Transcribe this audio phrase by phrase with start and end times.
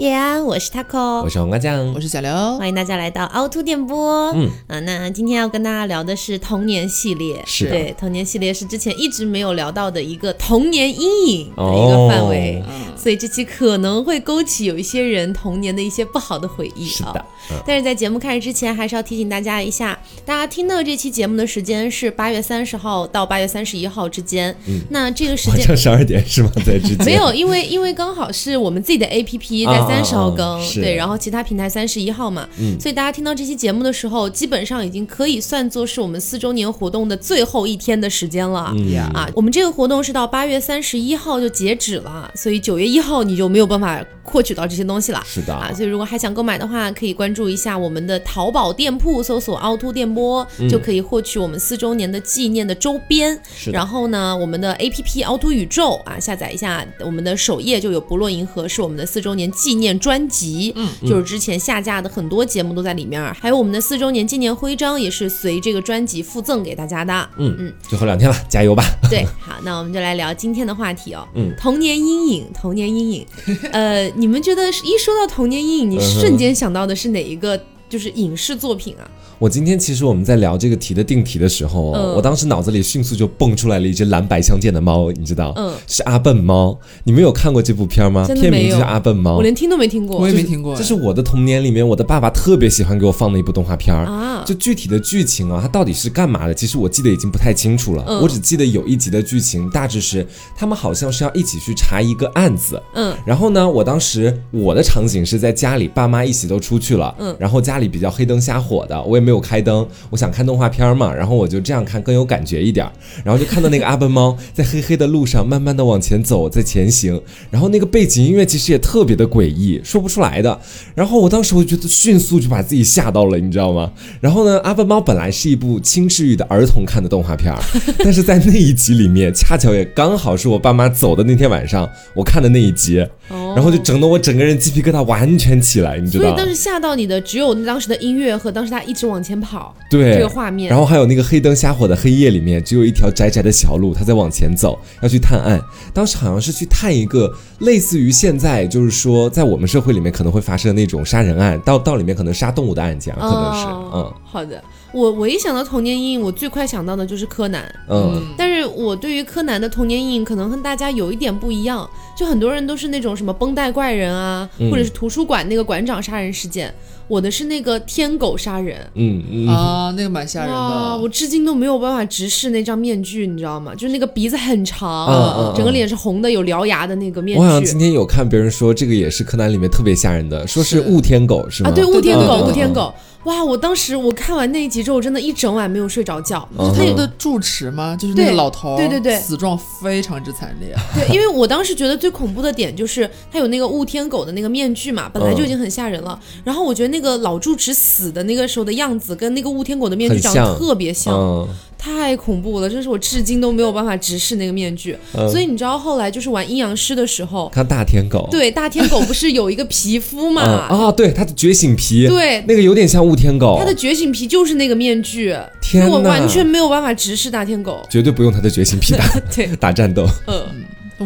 [0.00, 4.32] 叶安，我是 taco，我是黄瓜酱，我是小刘，欢迎大家来到凹凸电波。
[4.34, 4.48] 嗯。
[4.66, 16.90] 啊，那今天要跟大家聊的是童年系列，是的对，童年系列是之前一直没有聊到的一个童年阴影的一个范围，嗯所以这期可能会勾起有一些人童年的一些不好的回忆啊。
[16.90, 24.54] 是的，嗯但是在节目开始之前，还是要提醒大家一下，大家听到这期节目的时间是八月三十号到八月三十一号之间。
[24.66, 26.50] 嗯那这个时间晚上十二点是吗？
[26.66, 38.72] 在之间 没有，因为因为刚好是我们自己的 APP 在啊三十号啊更，是对，然后其他平台三十一号嘛，嗯所以大家听到这期节目的时候，基本上已经可以算作是我们四周年活动的最后一天的时间了。
[38.76, 45.22] 嗯啊，我们这个活动是到八月三十一号就截止了，所以九月一号你就没有办法获取到这些东西了。
[45.24, 53.38] 是的啊，所以如果还想购买的话，可以关注一下我们的淘宝店铺，搜索“凹凸电波”，就可以获取我们四周年的纪念的周边。
[53.72, 67.28] 然后呢，我们的 APP 凹凸宇宙啊，下载一下，我们的首页就有《不落银河》是我们的四周年纪念专辑，嗯，就是之前下架的很多节目都在里面，还有我们的四周年纪念徽章也是随这个专辑附赠给大家的。
[67.36, 68.84] 嗯嗯，最后两天了，加油吧！
[69.10, 71.26] 对，好，那我们就来聊今天的话题哦。
[71.34, 73.26] 嗯童年阴影，童年阴影。
[73.72, 77.60] 呃，你们觉得一说到童年阴影，你瞬间想到的是哪一个？
[77.90, 79.04] 就是影视作品啊？
[79.40, 85.52] 我今天其实我们在聊这个题的定题的时候，嗯我当时脑子里迅速就蹦出来了一只蓝白相间的猫，你知道？
[85.56, 86.78] 嗯，是阿笨猫。
[87.02, 88.24] 你们有看过这部片吗？
[88.28, 89.42] 片名就是阿笨猫我。
[89.42, 90.18] 连听都没听过。
[90.20, 94.04] 我也没听过，这是我的童年里面，我的爸爸特别喜欢给我放的一部动画片儿。
[94.04, 96.54] 啊，就具体的剧情啊，它到底是干嘛的？
[96.54, 98.04] 其实我记得已经不太清楚了。
[98.06, 102.80] 嗯我只记得有一集的剧情，大致是他们好像是要一起去查一个案子。
[102.94, 112.88] 嗯然后呢，我当时我的场景是在家里，爸妈一起都出去了，嗯然后家里比较黑灯瞎火的，我也没有开灯，我想看动画片嘛，然后我就这样看更有感觉一点，
[113.24, 120.60] 然后就看到那个阿笨猫在黑黑的路上慢慢的往前走，在前行，然后那个背景音乐其实也特别的诡异，说不出来的，
[120.94, 123.90] 然后我当时我就觉得迅速就把自己吓到了，你知道吗？
[124.20, 127.52] 然后呢，阿笨猫本来是一部轻治愈的儿童看的动画片，
[127.98, 133.06] 但是在那一集里面，恰巧也刚好是我爸妈走的那天晚上，我看的那一集，
[133.54, 136.24] 然后就整得我整个人鸡皮疙瘩完全起来，你知道？
[136.24, 140.70] 所以当时吓到你的只有当时的音乐和当时他一直往前跑对这个画面。
[140.70, 145.60] 然后还有那个黑灯瞎火的黑夜里面，只有一条窄窄的小路，他在往前走，要去探案。
[145.92, 154.62] 当时好像是去探一个类似于现在，就是说在我们社会里面可能会发生的那种杀人案，到到里面可能杀动物的案件啊，可能是，哦好的，
[154.92, 157.62] 我我一想到童年阴影，我最快想到的就是柯南。
[157.88, 161.88] 嗯嗯但是我对于柯南的童年阴影可能和大家有一点不一样，
[162.20, 166.70] 就很多人都是那种什么绷带怪人啊，嗯或者是图书馆那个馆长杀人事件，
[167.08, 168.76] 我的是那个天狗杀人。
[168.92, 170.90] 嗯嗯，啊，那个蛮吓人哇！
[170.90, 170.98] 的。
[170.98, 173.74] 我至今都没有办法直视那张面具，你知道吗？
[173.74, 181.70] 就是那个鼻子很长，整个脸是红的，有獠牙的那个面具我好像今天有看别人说这个也是柯南里面特别吓人的，说是是雾天狗是吗？
[181.70, 182.92] 啊，对，雾天狗，雾天狗。
[183.24, 183.44] 哇！
[183.44, 186.48] 我当时我看完那一集之后，真的一整晚没有睡着觉。
[186.58, 187.96] 嗯他有个住持吗？
[187.96, 190.74] 就是那个老头儿，对对对死状非常之惨烈。
[190.94, 196.18] 对，因为我当时觉得最恐怖的点就是他有那个雾天狗的那个面具嘛，本来就已经很吓人了。
[196.44, 201.48] 然后我觉得那个老住持死的那个时候的样子，跟那个雾天狗的面具长得特别像，嗯
[201.82, 204.94] 太恐怖了，这是我至今都没有办法直视那个面具。
[205.14, 205.26] 嗯。
[205.30, 210.32] 所以你知道后来就是玩阴阳师的时候，看大天狗，对大天狗不是有一个皮肤 嗯。
[210.34, 210.42] 嘛？
[210.42, 212.44] 啊，对，它的觉醒皮，对。
[212.46, 217.80] 那个有点像雾天狗，它的觉醒皮就是那个面具，天我完全没有办法直视大天狗。
[217.88, 219.04] 绝对不用它的觉醒皮打
[219.34, 220.44] 对，打战斗，嗯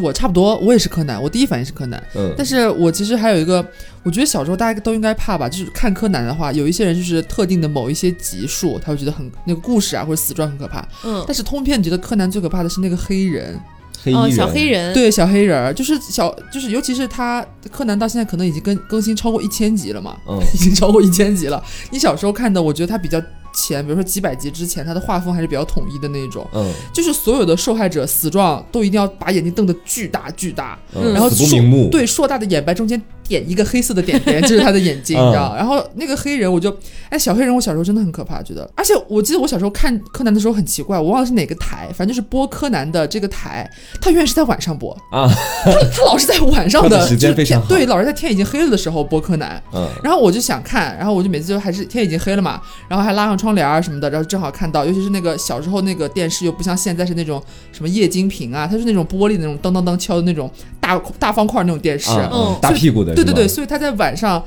[0.00, 2.02] 我差不多，我也是柯南，我第一反应是柯南。
[2.16, 3.64] 嗯但是我其实还有一个，
[4.02, 10.86] 我觉得小时候大家都应该怕吧，就是看柯南的话，有一些人就是特定的某一些集数，他会觉得很那个故事啊或者死状很可怕。
[11.04, 13.60] 嗯，但是通篇觉得柯南最可怕的是那个黑人，哦，
[14.04, 21.62] 黑衣人，小黑人，对小黑人儿，就是小就是尤其是他柯南到现在可能已经更更新超过一千集了嘛，嗯 已经超过一千集了。
[21.90, 23.22] 你小时候看的，我觉得他比较
[23.54, 26.46] 前，比如说几百集之前，他的画风还是比较统一的那种。
[26.52, 35.54] 嗯，就是所有的受害者死状都一定要把眼睛瞪得巨大巨大，嗯然后不瞑目，对硕大的眼白中间点一个黑色的点点，就是他的眼睛，嗯 你知道？
[35.56, 36.76] 然后那个黑人，我就
[37.08, 38.68] 哎，小黑人，我小时候真的很可怕，觉得。
[38.76, 43.70] 而且我记得我小时候看柯南的时候很奇怪，我忘了是哪个台，反正就是播柯南的这个台，
[44.00, 45.28] 他永远是在晚上播啊，
[45.64, 49.62] 他他老是在晚上的 时间就是非常对，老是在天已经黑了的时候播柯南。
[49.72, 57.42] 嗯然后我就想看，然后我就每次就还是天已经黑了嘛，然后还拉上窗帘啊什么的，然后正好看到，尤其是那个小时候那个电视又不像现在是那种
[57.72, 60.50] 什么液晶屏啊，它是那种玻璃的那种当当当敲的那种
[60.80, 64.42] 大大方块那种电视，嗯嗯大屁股的，对对对，，所以他在晚上。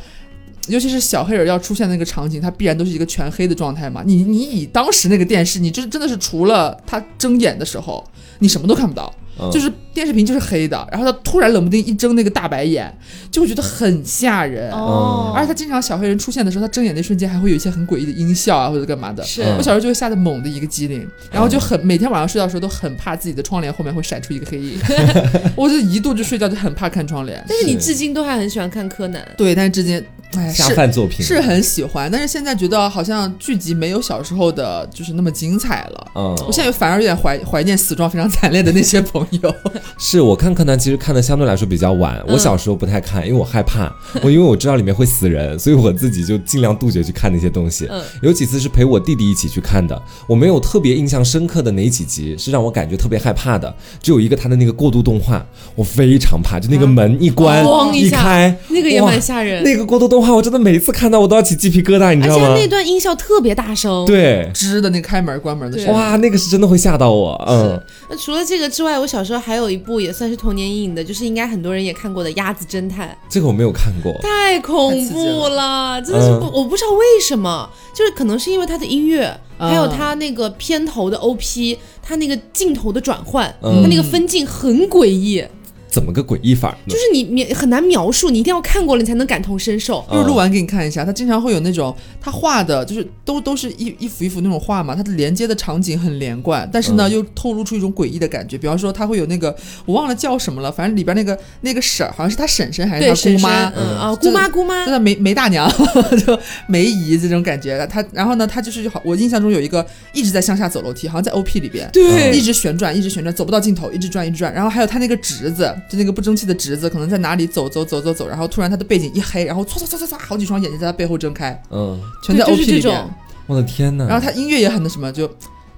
[0.69, 4.03] 尤其是小黑人要出现那个场景，它必然都是一个全黑的状态嘛。
[4.05, 8.03] 你你以当时那个电视，你就是真的是除了他睁眼的时候，
[8.39, 9.13] 你什么都看不到。
[9.39, 12.91] 嗯就是电视屏就是黑的，然后他突然冷不丁一睁那个大白眼，
[13.31, 14.71] 就会觉得很吓人。
[14.71, 19.23] 哦，而且他经常小黑人出现的时候，他睁眼那瞬间还会有一些很诡异的音效啊，或者干嘛的。
[19.23, 24.79] 是嗯我小时候就会吓得猛的一个机灵，然后就很每天晚上睡觉的时候都很怕自己的窗帘后面会闪出一个黑影，
[25.55, 27.43] 我就一度就睡觉就很怕看窗帘。
[27.47, 29.25] 但是你至今都还很喜欢看柯南。
[29.35, 30.03] 对，但是之间，
[30.35, 36.07] 哎，下饭作品是很喜欢，但是现在觉得好像剧集没有小时候的就是那么精彩了。
[36.15, 39.55] 嗯，我现在反而有点怀怀念死状非常惨烈的那些朋友。
[39.97, 43.91] 是我看柯南其实看的相对来说比较晚，我小时候不太看，因为我害怕，
[44.21, 47.87] 我因为我知道里面会死人，所以我自己就尽量杜绝去看那些东西。
[47.89, 55.45] 嗯有几次是陪我弟弟一起去看的，我没有特别印象深刻的哪几集是让我感觉特别害怕的，只有一个他的那个过渡动画，
[55.75, 57.63] 我非常怕，就那个门一关、
[57.93, 62.43] 一开，那个也蛮吓人，那个过渡动画我真的每次看到我都要起鸡皮疙瘩，你知道吗？
[62.43, 64.05] 而且它那段音效特别大声。。
[64.05, 73.07] 对，吱的那开门关门的声音，哇，那个是真的会吓到我，嗯，那除了这个之外，我小时候还有一部也算是童年阴影的，就是应该很多人也看过的《鸭子侦探》。
[73.29, 79.25] 这个我没有看过，太恐怖了，真的是不，我不知道为什么，就是可能是因为它的音乐，
[79.59, 79.69] 嗯。
[79.69, 83.81] 还有它那个片头的 OP，它那个镜头的转换，嗯。
[83.83, 85.43] 它那个分镜很诡异，
[85.89, 86.93] 怎么个诡异法呢？
[86.93, 90.05] 就是你你很难描述，你一定要看过了你才能感同身受。
[90.11, 98.57] 就是录完给你看一下，他经常会有那种他画的，就是都都是一一幅一幅那种画嘛，它的连接的场景很连贯，但是呢、嗯又透露出一种诡异的感觉。
[98.57, 99.55] 比方说，他会有那个
[99.85, 105.71] 我忘了叫什么了，反正里边那个那个婶儿好像是他婶婶还是，他姑妈，嗯啊，姑妈姑妈真，的梅梅大娘
[106.25, 106.37] 就
[106.67, 107.87] 梅姨这种感觉。
[107.87, 111.89] 他然后呢，他就是好，我印象中有一个一直在向下走楼梯，好像在 OP 里边。
[111.93, 114.53] 对一直旋转，一直旋转，走不到尽头，一直转，一直转。
[114.53, 123.09] 然后还有他那个侄子，就那个不争气的侄子，可能在哪里走走走走走，然后突然他的背景一黑，然后唰唰唰唰唰，好几双眼睛在他背后睁开，嗯，全在对 OP 就是这种。
[123.45, 125.29] 我的天呐，然后他音乐也很那什么，就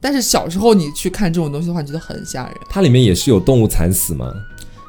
[0.00, 2.56] 但是小时候你去看这种东西的话，你觉得很吓人。
[2.68, 4.32] 它里面也是有动物惨死吗？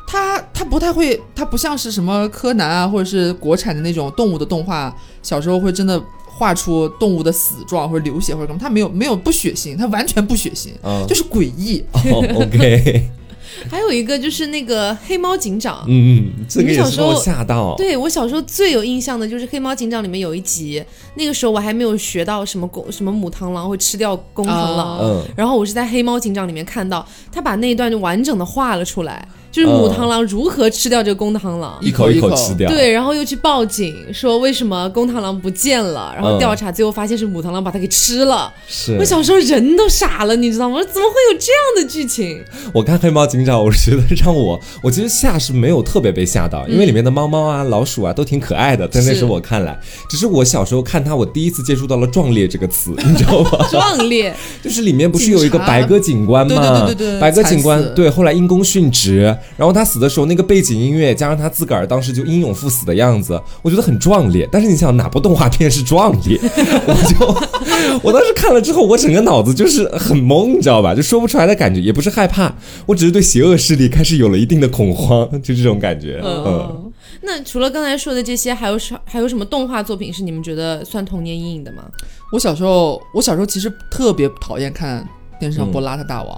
[0.07, 11.83] 它它不太会，它不像是什么柯南啊，或者是国产的那种动物的动画，小时候会真的画出动物的死状或者流血或者什么，它没有没有不血腥，它完全不血腥，嗯，就是诡异。
[11.92, 13.09] 哦，OK，
[13.69, 15.84] 还有一个就是那个黑猫警长。
[15.88, 17.75] 嗯嗯，这个也你们小时候吓到。
[17.75, 20.84] 对我小时候最有印象的就是《黑猫警长》里面有一集，
[21.16, 31.78] 那个时候我还没有学到什么公什么母螳螂会吃掉公螳螂，然后我是在《黑猫警长》里面看到他把那一段就完整的画了出来，就是母螳螂如何吃掉这个公螳螂。
[31.82, 32.70] 一口一一口口吃掉。
[32.70, 38.52] 对，然后又去报警说为什么公螳螂不见了，然后嗯调查，最后发现是母螳螂把它给吃了。
[38.68, 40.80] 是我小时候人都傻了，你知道吗？
[40.82, 42.42] 怎么会有这样的剧情？
[42.74, 49.78] 我看黑猫警长，我是觉得让我，我其实吓是没有特别被吓到，因为里面的猫猫啊、老鼠啊都挺可爱的，在那时候我看来，
[50.10, 53.66] 只是我小时候看它，我第一次接触到了“壮烈”这个词， 你知道吗？
[53.70, 56.56] 壮烈，就是里面不是有一个白鸽警官吗？
[56.56, 64.48] 对对对对对白鸽警官对，后来因公殉职，然后他死的时候那个背景音乐加上他自个儿当时就英勇赴死的样子，我觉得很壮烈。
[64.51, 66.39] 但是你想哪部动画片是壮烈？
[66.88, 70.95] 我就我当时看了之后，我整个脑子就是很懵，你知道吧？
[70.95, 72.54] 就说不出来的感觉，也不是害怕，
[72.85, 76.21] 我只是对邪恶势力开始有了一定的恐慌， 就这种感觉。
[76.23, 76.92] 嗯，嗯。
[77.21, 81.83] 那除了刚才说的这些，还有什还有什么动画作品是你们觉得算童年阴影的吗？
[82.31, 85.07] 我小时候，我小时候其实特别讨厌看
[85.40, 86.35] 电视上播《邋遢大王》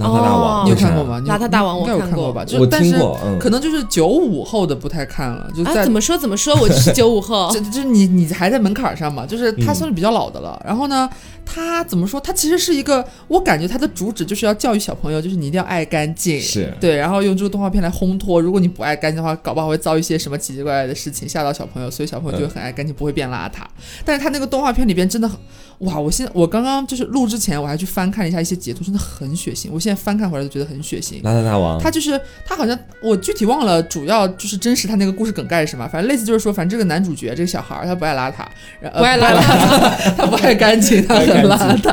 [0.00, 1.20] 邋遢大王，哦你有看过吗？
[1.26, 2.44] 邋遢大王应该有我看过看过吧？
[2.44, 6.54] 就我但是听过，嗯，可能就是九五后的不太看了，就啊，在怎么说怎么说？
[6.60, 10.60] 我就是九五后 就，就是你你还在门槛上嘛，就是他嗯算是比较老的了。
[10.64, 11.08] 然后呢，
[11.44, 12.20] 他怎么说？
[12.20, 18.40] 他其实是一个，我感觉他的主旨就是要教育小朋友，就是你一定要爱干净，是对，然后用这个动画片来烘托。
[18.40, 23.62] 如果你不爱干净的话，搞不好会遭一些什么奇奇怪怪的事情，吓到小朋友，所以小朋友就会很爱干净，不会变邋遢。
[24.04, 25.36] 但是他那个动画片里边真的很，
[25.80, 25.98] 哇！
[25.98, 29.68] 我现在我刚刚就是录之前，我还去翻看了一下一些截图，真的很血腥。
[29.72, 31.22] 我现在翻看回来都觉得很血腥。
[31.22, 38.44] 邋遢大王，他就是他好像我具体忘了，主要就是真实他那个故事梗概是什么，反正类似就是说，反正这个男主角这个小孩儿他不爱邋遢，
[38.92, 41.84] 不爱邋遢， 他不爱干净，他很邋遢。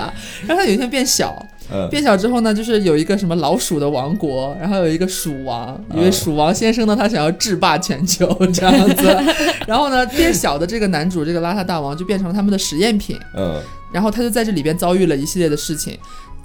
[0.46, 9.18] 然后他有一天变小，嗯，变小之后呢，就是有一个什么老鼠的王国，然后有一个鼠王，一位嗯鼠王先生呢，他想要制霸全球这样子，
[9.68, 15.98] 然后呢，变小的这个男主这个邋遢大王就变成了他们的实验品，嗯，然后他就在这里边遭遇了一系列的事情。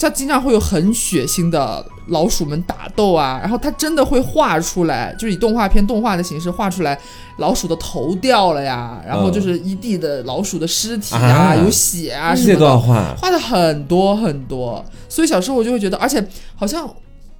[0.03, 6.99] 它经常会有很血腥的老鼠们打斗啊，然后它真的会画出来，就是以动画片动画的形式画出来
[7.39, 13.15] 老鼠的头掉了呀，然后就是一地的老鼠的尸体啊，啊有血啊什么的，画。
[13.17, 16.89] 画的很多很多，所以小时候我就会觉得，而且好像。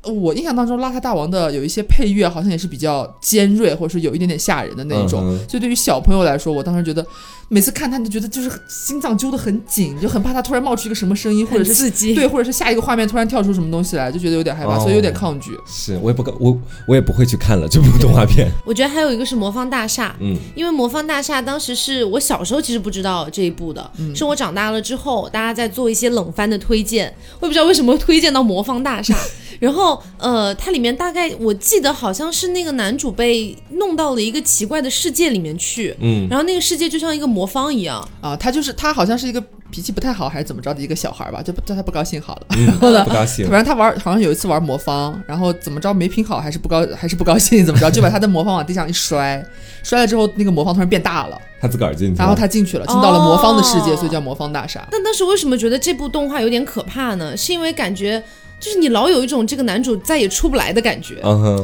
[0.05, 5.21] 呃我印象当中，《邋遢大王》的有一些配乐好像也是比较尖锐，或者是有一点点吓人的那一种。
[5.49, 7.07] 所以对于小朋友来说，我当时觉得
[7.53, 12.15] 每次看他就觉得就是心脏揪得很紧，就很怕他突然冒出一个什么声音，或者是刺激。
[12.15, 15.51] 对，或者是下一个画面突然跳出什么东西来，就觉得有点害怕，哦所以有点抗拒。
[15.67, 18.49] 是我也不敢，我我也不会去看了这部动画片。
[18.65, 29.15] 我觉得还有一个是魔方大厦，嗯，因为魔方大厦当时是我小时候其实不知道这一部的，嗯是我长大了之后，大家在做一些冷番的推荐，我也不知道为什么会推荐到魔方大厦。
[29.61, 42.47] 然后呃，它里面大概我记得好像是那个男主被弄到了一个奇怪的世界里面去，嗯，然后那个世界就像一个魔方一样，啊，他就是他好像是一个脾气不太好还是怎么着的一个小孩儿吧，就叫他不高兴好了。
[42.51, 43.55] 嗯然后呢不，高兴反。
[43.57, 49.45] 正他玩好像有一次玩魔方，然后怎么着没拼好还是不高 还是不高兴，怎么着就把他的魔方往地上一摔，
[49.83, 54.87] 摔了之后那个魔方突然变大了，他自个儿进去，然后他进去了，进到了魔方的世界，哦所以叫魔方大厦。
[54.91, 57.37] 但当时为什么觉得这部动画有点可怕呢？
[57.37, 58.23] 是因为感觉
[58.63, 61.17] 就是你老有一种这个男主再也出不来的感觉。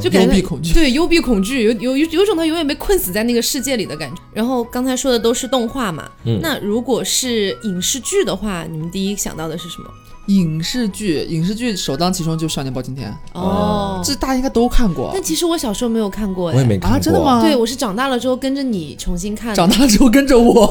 [0.03, 4.21] 就感觉幽闭恐惧对幽闭恐惧，有有有有种他永远被困死在那个世界里的感觉。
[4.35, 9.89] 然后刚才说的都是动画嘛，嗯那如果是影视剧的话，你们第一想到的是什么？
[10.27, 15.23] 影视剧，影视剧首当其冲就是《少年包青天》，哦，这大家应该都看过但。
[15.23, 16.97] 其实我小时候没有看过，哎，我也没看过。
[16.97, 19.57] 啊真的吗对，我是长大了之后跟着你重新看的。
[19.57, 20.71] 长大了之后跟着我，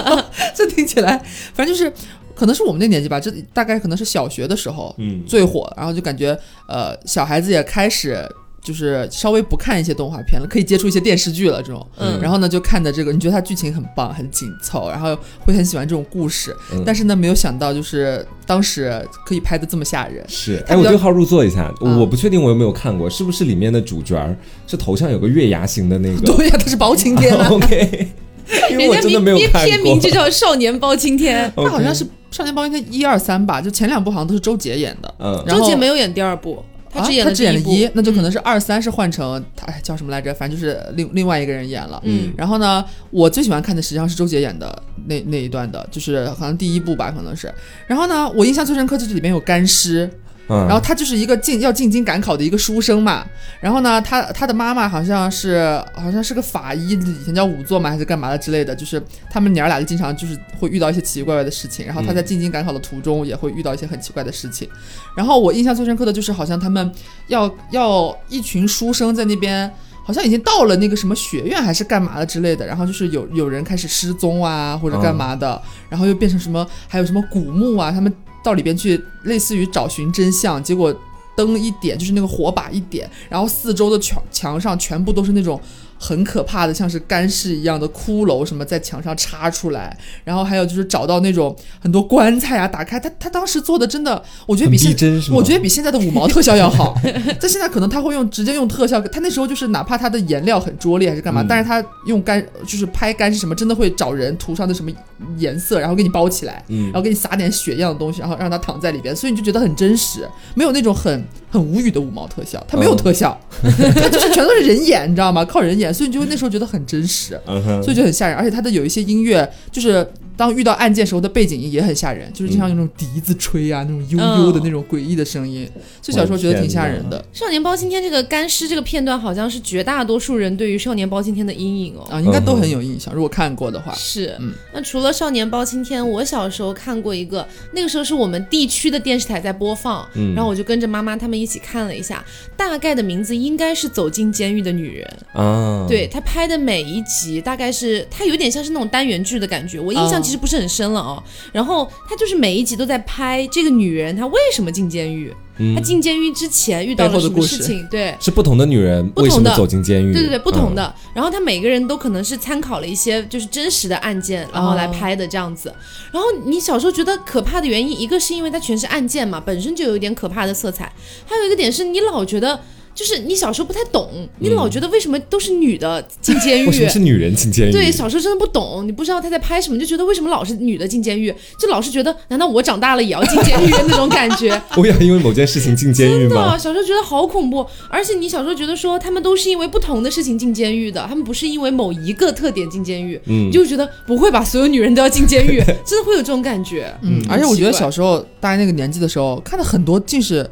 [0.54, 1.16] 这听起来，
[1.54, 1.90] 反正就是，
[2.38, 8.24] 可能是我们那年纪吧，这大概可能是小学的时候嗯，最火，然后就感觉呃小孩子也开始
[8.62, 11.84] 就是稍微不看一些动画片了，可以接触一些电视剧了这种。
[11.96, 12.20] 嗯。
[12.20, 16.82] 然后呢，就看的这个，你觉得它剧情很棒，很紧凑，然后会很喜欢这种故事，嗯。
[16.84, 20.24] 但是呢，没有想到就是当时可以拍的这么吓人。
[20.28, 21.98] 是，哎，我对号入座一下，嗯。
[21.98, 26.20] 我不确定我有没有看过，是不是里面的主角儿是头上有个月牙形的那个？
[26.36, 27.48] 对呀、他是包青天啊？
[27.52, 28.08] OK，
[28.70, 29.64] 因为人家我真的没有看过。
[29.64, 31.50] 片名就叫《少年包青天。
[31.56, 35.14] 他好像是《少年包青天》一二三吧，就前两部好像都是周杰演的。
[35.18, 40.32] 嗯》，然后周杰没有演第二部，他只演啊、了他只演了一那就可能嗯是二三是换成他哎叫什么来着？
[40.34, 42.00] 反正就是另另外一个人演了。
[42.04, 47.52] 嗯然后呢，我最喜欢看的实际上是周杰演的那那一段的，就是好像第一部吧，可能是。
[47.86, 50.10] 然后呢，我印象最深刻就是里面有干尸，
[50.48, 53.24] 嗯，然后他就是一个进要进京赶考的一个书生嘛。
[53.60, 61.86] 然后呢，他他的妈妈好像是好像是个法医，以前叫仵作嘛还是干嘛的之类的，就是他们娘儿俩就经常就是会遇到一些奇奇怪怪的事情。
[61.86, 64.68] 然后他在进京赶考的途中也会遇到一些很奇怪的事情。
[65.16, 66.92] 然后我印象最深刻的就是好像他们
[67.26, 69.70] 要要一群书生在那边。
[70.04, 78.10] 好像已经到了那个什么学院还是干嘛的之类的，然后就是有有人开始失踪啊或者干嘛的，然后又变成什么还有什么古墓啊，他们
[78.42, 80.94] 到里边去类似于找寻真相，结果
[81.36, 85.60] 灯一点就是那个火把一点，然后四周的墙墙上全部都是那种
[85.98, 94.94] 很可怕的，像是干尸一样的骷髅什么在墙上插出来，然后还有就是找到那种很多棺材啊，打开他他当时做的真的，我觉得比现？
[95.32, 96.94] 我觉得比现在的五毛特效要好。
[97.40, 104.90] 在现在可能他会用直接用特效，他那时候就是哪怕他的颜料很拙劣还是干嘛，嗯但是他用干就是拍干是什么，真的会找人涂上的什么
[105.36, 115.44] 颜色，然后给你包起来，嗯然后给你撒点血一样的东西，然后让他躺在里边，所以你就觉得很真实，没有那种很很无语的五毛特效，他没有嗯特效， 他就是全都是人眼，你知道吗？
[115.44, 117.38] 靠人演，所以你就会那时候觉得很真实。
[117.82, 120.06] 所以就很吓人，而且他的有一些音乐，就是
[120.38, 125.68] 当遇到案件时候的背景音也很吓人，就是经常有那种笛子吹啊，那种悠悠的那种诡异的声音，
[126.00, 127.22] 所以小时候觉得挺吓人的。
[127.32, 132.06] 少年包青天这个干尸这个片段，好像是绝大多数人对于少年包青天的阴影哦。
[132.08, 133.12] 啊，应该都很有印象。
[133.12, 134.52] 如果看过的话，是，嗯。
[134.72, 140.34] 那除了少年包青天，我小时候看过一个，那个时候是我们地区的电视台在播放，嗯。
[140.36, 142.24] 然后我就跟着妈妈他们一起看了一下，
[142.56, 145.16] 大概的名字应该是《走进监狱的女人》。
[145.40, 151.22] 啊，对他拍的每一集，大概是他有点像是那种单元剧的感觉，我印象哦其实不是很深了哦。
[151.52, 158.14] 然后他就是每一集都在拍这个女人她为什么进监狱，嗯她进监狱之前遇到了什么事事情，对。
[158.20, 160.12] 是不同的女人不同的为什么走进监狱？
[160.12, 160.74] 对对对，不同嗯。
[160.74, 160.94] 的。
[161.14, 165.74] 然后他每个人都可能是参考了一些就是真实的案件，然后来拍的这样子。
[166.12, 170.84] 然后你小时候觉得可怕的原因，一个是因为它全是案件嘛，本身就有一点可怕的色彩；
[171.24, 172.60] 还有一个点是你老觉得。
[172.98, 176.72] 就是你小时候不太懂，你老觉得为什么都是女的进监狱为？
[176.72, 177.70] 什么是女人进监狱？
[177.70, 184.60] 对，小时候真的不懂，你不知道他在拍什么，就觉得为什么老是女的进监狱，就老是觉得难道我长大了也要进监狱那种感觉。
[184.76, 196.92] 我也因为某件事情进监狱真的，小时候觉得好恐怖，而且你小时候觉得说他们都是因为不同的事情进监狱的，他们不是因为某一个特点进监狱，嗯你就觉得不会吧，所有女人都要进监狱， 真的会有这种感觉。
[197.02, 200.44] 嗯，而且我觉得小时候大家那个年纪的时候，看的很多尽是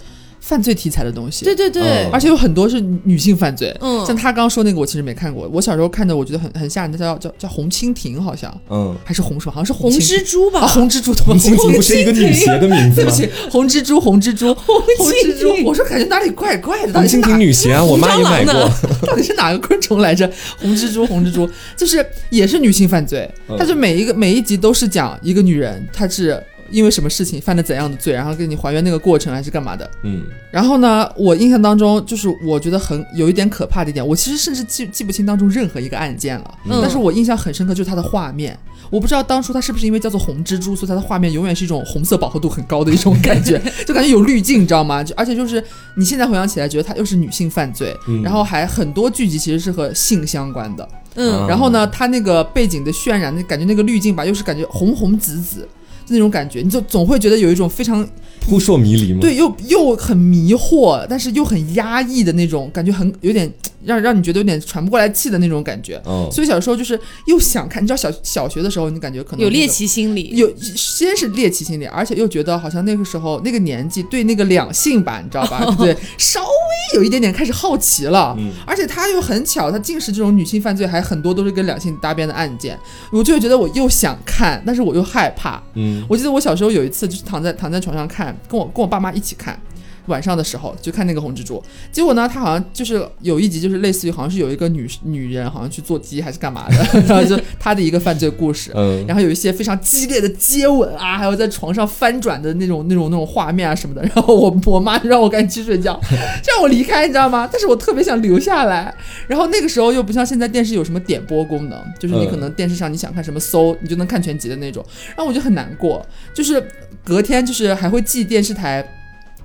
[0.47, 1.45] 犯罪题材的东西。
[1.45, 2.11] 对对对，嗯。
[2.13, 4.07] 而且有很多是女性犯罪，嗯。
[4.07, 5.49] 像他刚刚说那个，我其实没看过。
[5.53, 8.47] 我小时候看的，我觉得很很吓人的，叫叫叫红蜻蜓，好像。
[8.71, 13.03] 嗯，还是红什么，好像是红蜻蜘蛛吧，啊，红蜘蛛，红蜻蜓不是一个女鞋的名字吗？
[13.03, 14.77] 对不起，红蜘蛛，红蜘蛛，红
[15.25, 18.53] 蜘蛛，我说感觉哪里怪怪的，到红蜻底是哪蜓女鞋啊，我妈也买过。
[19.07, 20.31] 到底是哪个昆虫来着？
[20.61, 23.57] 红蜘蛛，红蜘蛛，就是也是女性犯罪，嗯。
[23.59, 29.91] 它就每一个每一集都是讲一个女人，她是因为什么事情犯了怎样的罪，然后给你还原那个过程还是干嘛的。
[30.03, 38.59] 嗯然后呢，我印象当中就是我觉得很有一点可怕的一点，我其实甚至记记不清当中任何一个案件了，嗯但是我印象很深刻就是它的画面。
[38.89, 45.03] 我不知道当初它是不是因为叫做红蜘蛛，所以它的画面永远是一种红色饱和度很高的一种感觉， 就感觉有滤镜，你知道吗？
[45.03, 45.63] 就而且就是
[45.97, 50.89] 你现在回想起来，觉得它又是女性犯罪，嗯然后还很多剧集其实是和性相关的。
[51.17, 55.67] 嗯啊然后呢，它那个背景的渲染，那感觉那个滤镜吧，又是感觉红红紫紫，就
[56.09, 58.07] 那种感觉，你就总会觉得有一种非常
[58.41, 59.19] 扑朔迷离吗？
[59.21, 63.51] 对，又又很迷惑，但是又很压抑的那种感觉，很有点
[63.85, 66.01] 让让你觉得有点喘不过来气的那种感觉。
[66.07, 75.65] 嗯，所以小时候就是又想看，你知道小小学的时候，你感觉可能有猎奇心理，有先是猎奇心理，而且又觉得好像那个时候那个年纪对那个两性吧，你知道吧？
[75.65, 75.97] 对 不对？
[76.19, 78.35] 稍微有一点点开始好奇了。
[78.39, 82.79] 嗯而且他又很巧，他竟是这种女性犯罪，还很多都是跟两性搭边的案件，
[83.11, 85.63] 我就会觉得我又想看，但是我又害怕。
[85.75, 89.59] 嗯我记得我小时候有一次就是躺在躺在床上看，跟我跟我爸妈一起看。
[90.07, 104.03] 晚上的时候就看那个红蜘蛛，结果呢，他好像就是有一集就是类似于好像是有一个女女人好像去做鸡还是干嘛的， 然后就她的一个犯罪故事，嗯，然后有一些非常激烈的接吻啊，还有在床上翻转的那种、那种、那种画面啊什么的。
[104.15, 106.01] 然后我我妈就让我赶紧去睡觉，
[106.43, 107.49] 就 让我离开，你知道吗？
[107.51, 108.95] 但是我特别想留下来。
[109.27, 114.85] 然后那个时候又不像现在电视有什么点播功能，就是你可能电视上你想看什么搜，你就能看全集的那种。
[115.09, 116.63] 然后我就很难过，就是
[117.05, 118.87] 隔天就是还会记电视台。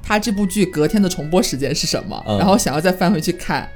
[0.02, 2.24] 它这部剧隔天的重播时间是什么？
[2.28, 2.38] 嗯。
[2.38, 3.68] 然后想要再翻回去看，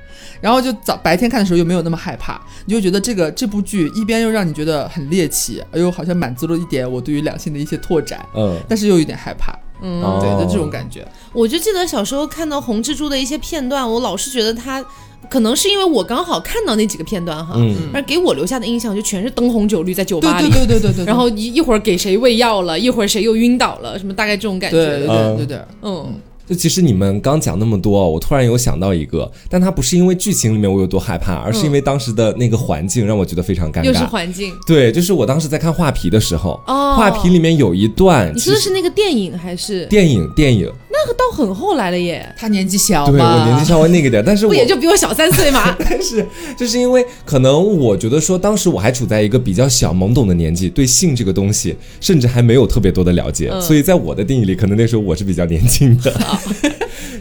[0.42, 9.54] 然后就早白天看的时候又没有那么害怕，你就觉得这个这部剧一边又让你觉得很猎奇，又好像满足了一点我对于两性的一些拓展，嗯，但是又有点害怕，
[9.86, 10.18] 嗯，哦。
[10.20, 11.08] 对，就这种感觉。
[11.32, 14.84] 我就记得小时候看到红蜘蛛的一些片段，我老是觉得它
[15.30, 17.76] 可能是因为我刚好看到那几个片段哈，嗯。
[17.94, 26.14] 而给我留下的印象就全是灯红酒绿在酒对对吧里，对对对对，然后一一会儿给谁喂药了，一会儿谁又晕倒了，什么大概这种感对对觉，对对对，嗯
[26.48, 34.08] 就其实你们刚讲那么多，我突然有想到一个，但它不是因为剧情里面我有多害怕，而是因为当时的那个环境让我觉得非常尴尬又是尬。
[34.08, 36.96] 环境对，就是我当时在看画皮的时候，哦。
[36.96, 39.86] 画皮里面有一段，你说的是那个电影还是？
[39.88, 45.76] 电影电影，那个到很后来了耶，他年纪小对，我年纪稍微那个点，但是我不也就比我小三岁吗？
[45.80, 46.26] 但是
[46.58, 56.14] 就是因为可能我觉得说，当时我还处在一个比较小懵懂的年纪，对性这个东西甚至还没有特别多的了解，嗯所以在我的定义里，可能那时候我是比较年轻的。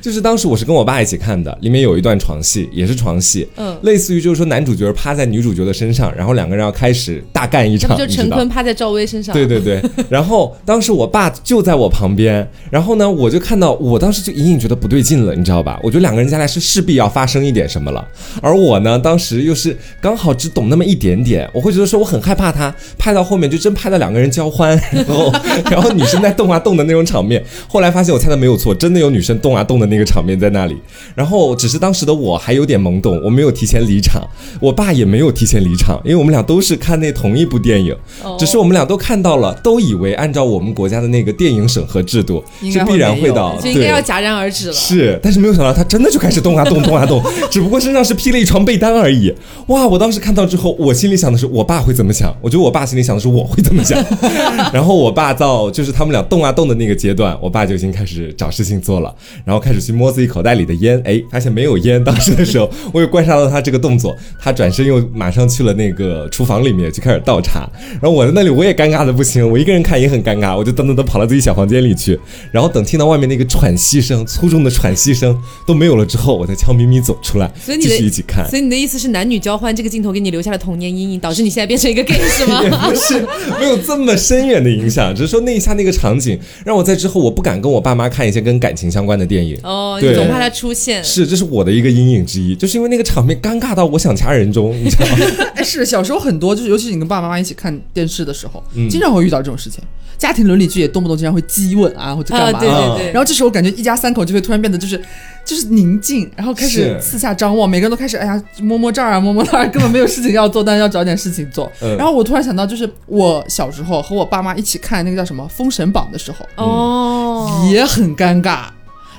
[0.04, 9.32] 就是当时我是跟我爸一起看的，里面有一段床戏，也是床戏，嗯类似于就是说男主角趴在女主角的身上，然后两个人要开始大干一场，就陈坤趴在赵薇身上？
[9.32, 15.80] 对对对，然后当时我爸就在我旁边，然后呢，我就看到，我当时就隐隐觉得不对劲了，你知道吧？
[15.82, 18.06] 我觉得两个人将来是势必要发生一点什么了，
[18.42, 25.32] 而我呢，当时又是刚好只懂那么一点点，我会觉得说我很害怕他拍到后面就真拍到两个人交欢，然后
[25.70, 30.76] 然后女生在动啊动的那种场面，后来发现我猜的没有错，真的有女生动啊动的那个场面在那里，
[31.14, 34.22] 然后只是当时的我还有点懵懂，我没有提前离场，
[34.61, 37.94] 我爸也没有提前离场，因为我们俩都是看那同一部电影。
[38.22, 44.04] 哦只是我们俩都看到了，都以为按照我们国家的那个电影审核制度是必然会到，就应该要对。
[44.04, 44.72] 戛然而止了。
[44.74, 49.33] 是，但是没有想到他真的就开始动啊动，动啊动，只不过身上是披了一床被单而已。
[49.68, 49.87] 哇！
[49.87, 54.02] 我当时看到之后，我心里想的是我爸会怎么想，我觉得我爸心里想的是我会怎么想。
[54.74, 62.02] 然后我爸到就是他们俩动啊动的那个阶段，我爸就已经开始找事情做了，然后开始去摸自己口袋里的烟，哎，发现没有烟。
[62.02, 67.68] 当时的时候，我有观察到他这个动作，他转身又马上去了那个厨房里面就开始倒茶，
[68.00, 72.18] 然后我在那里我也尴尬的不行，我一个人看也很尴尬，我就噔噔噔跑到自己小房间里去，
[72.50, 78.48] 然后等听到外面那个喘息声、粗重的喘息声都没有了之后，我才悄咪咪走出来，继所以你的续一起看。
[78.48, 82.70] 所以你的意思是男女交换这个镜头给你留下了童年阴影，导致你现在变成一个 gay 是吗 也？
[82.70, 83.20] 不是
[83.60, 89.60] 没有这么深远的影响，只是说那一下那个场景让我在之后我不敢跟我爸妈看一些跟感情相关的电影，里。
[89.74, 91.02] 哦，你总怕他出现。
[91.02, 95.26] 是，这是我的一个阴影之一，就是因为那个场面尴尬到我想掐人中，你知道吗？
[95.56, 99.82] 哎，是小时候很多，就是尤其是你跟爸爸妈妈一起看电视的时候，嗯经常会遇到这种事情。
[100.16, 104.98] 家庭伦理剧也动不动经常会激吻啊，或者干啊，嘛、对啊对对，然后这时候感觉一家三口就会突然变得就是
[105.44, 111.70] 就是宁静，然后开始四下张望，每个人都开始哎呀摸摸这儿啊摸摸那儿，根本没有事情要做，但是要找点事情做。
[111.82, 118.66] 嗯然后我突然想到，就是我小时候和我爸妈一起看那个叫什么《封神榜》的时候，哦，也很尴尬。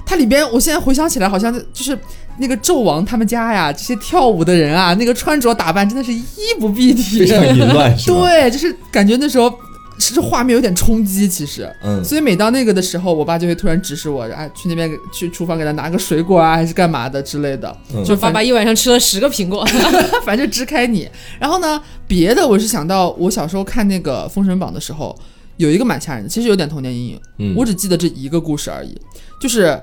[0.06, 1.98] 它里边，我现在回想起来，好像就是
[2.38, 6.24] 那个纣王他们家呀，这些跳舞的人啊，那个穿着打扮真的是衣
[6.60, 9.52] 不蔽体，非常淫乱， 对，就是感觉那时候
[9.98, 11.74] 是画面有点冲击，其实。
[11.82, 19.66] 嗯，所以每到那个的时候，我爸就会突然指使我，哎，去那边去厨房给他拿个水果啊，还是干嘛的之类的，嗯就爸爸一晚上吃了十个苹果。
[20.26, 21.10] 反正支开你。
[21.40, 25.18] 然后呢，别的我是想到我小时候看那个《封神榜》的时候，
[25.58, 27.20] 有一个蛮吓人的，其实有点童年阴影。
[27.40, 28.94] 嗯我只记得这一个故事而已，
[29.40, 29.82] 就是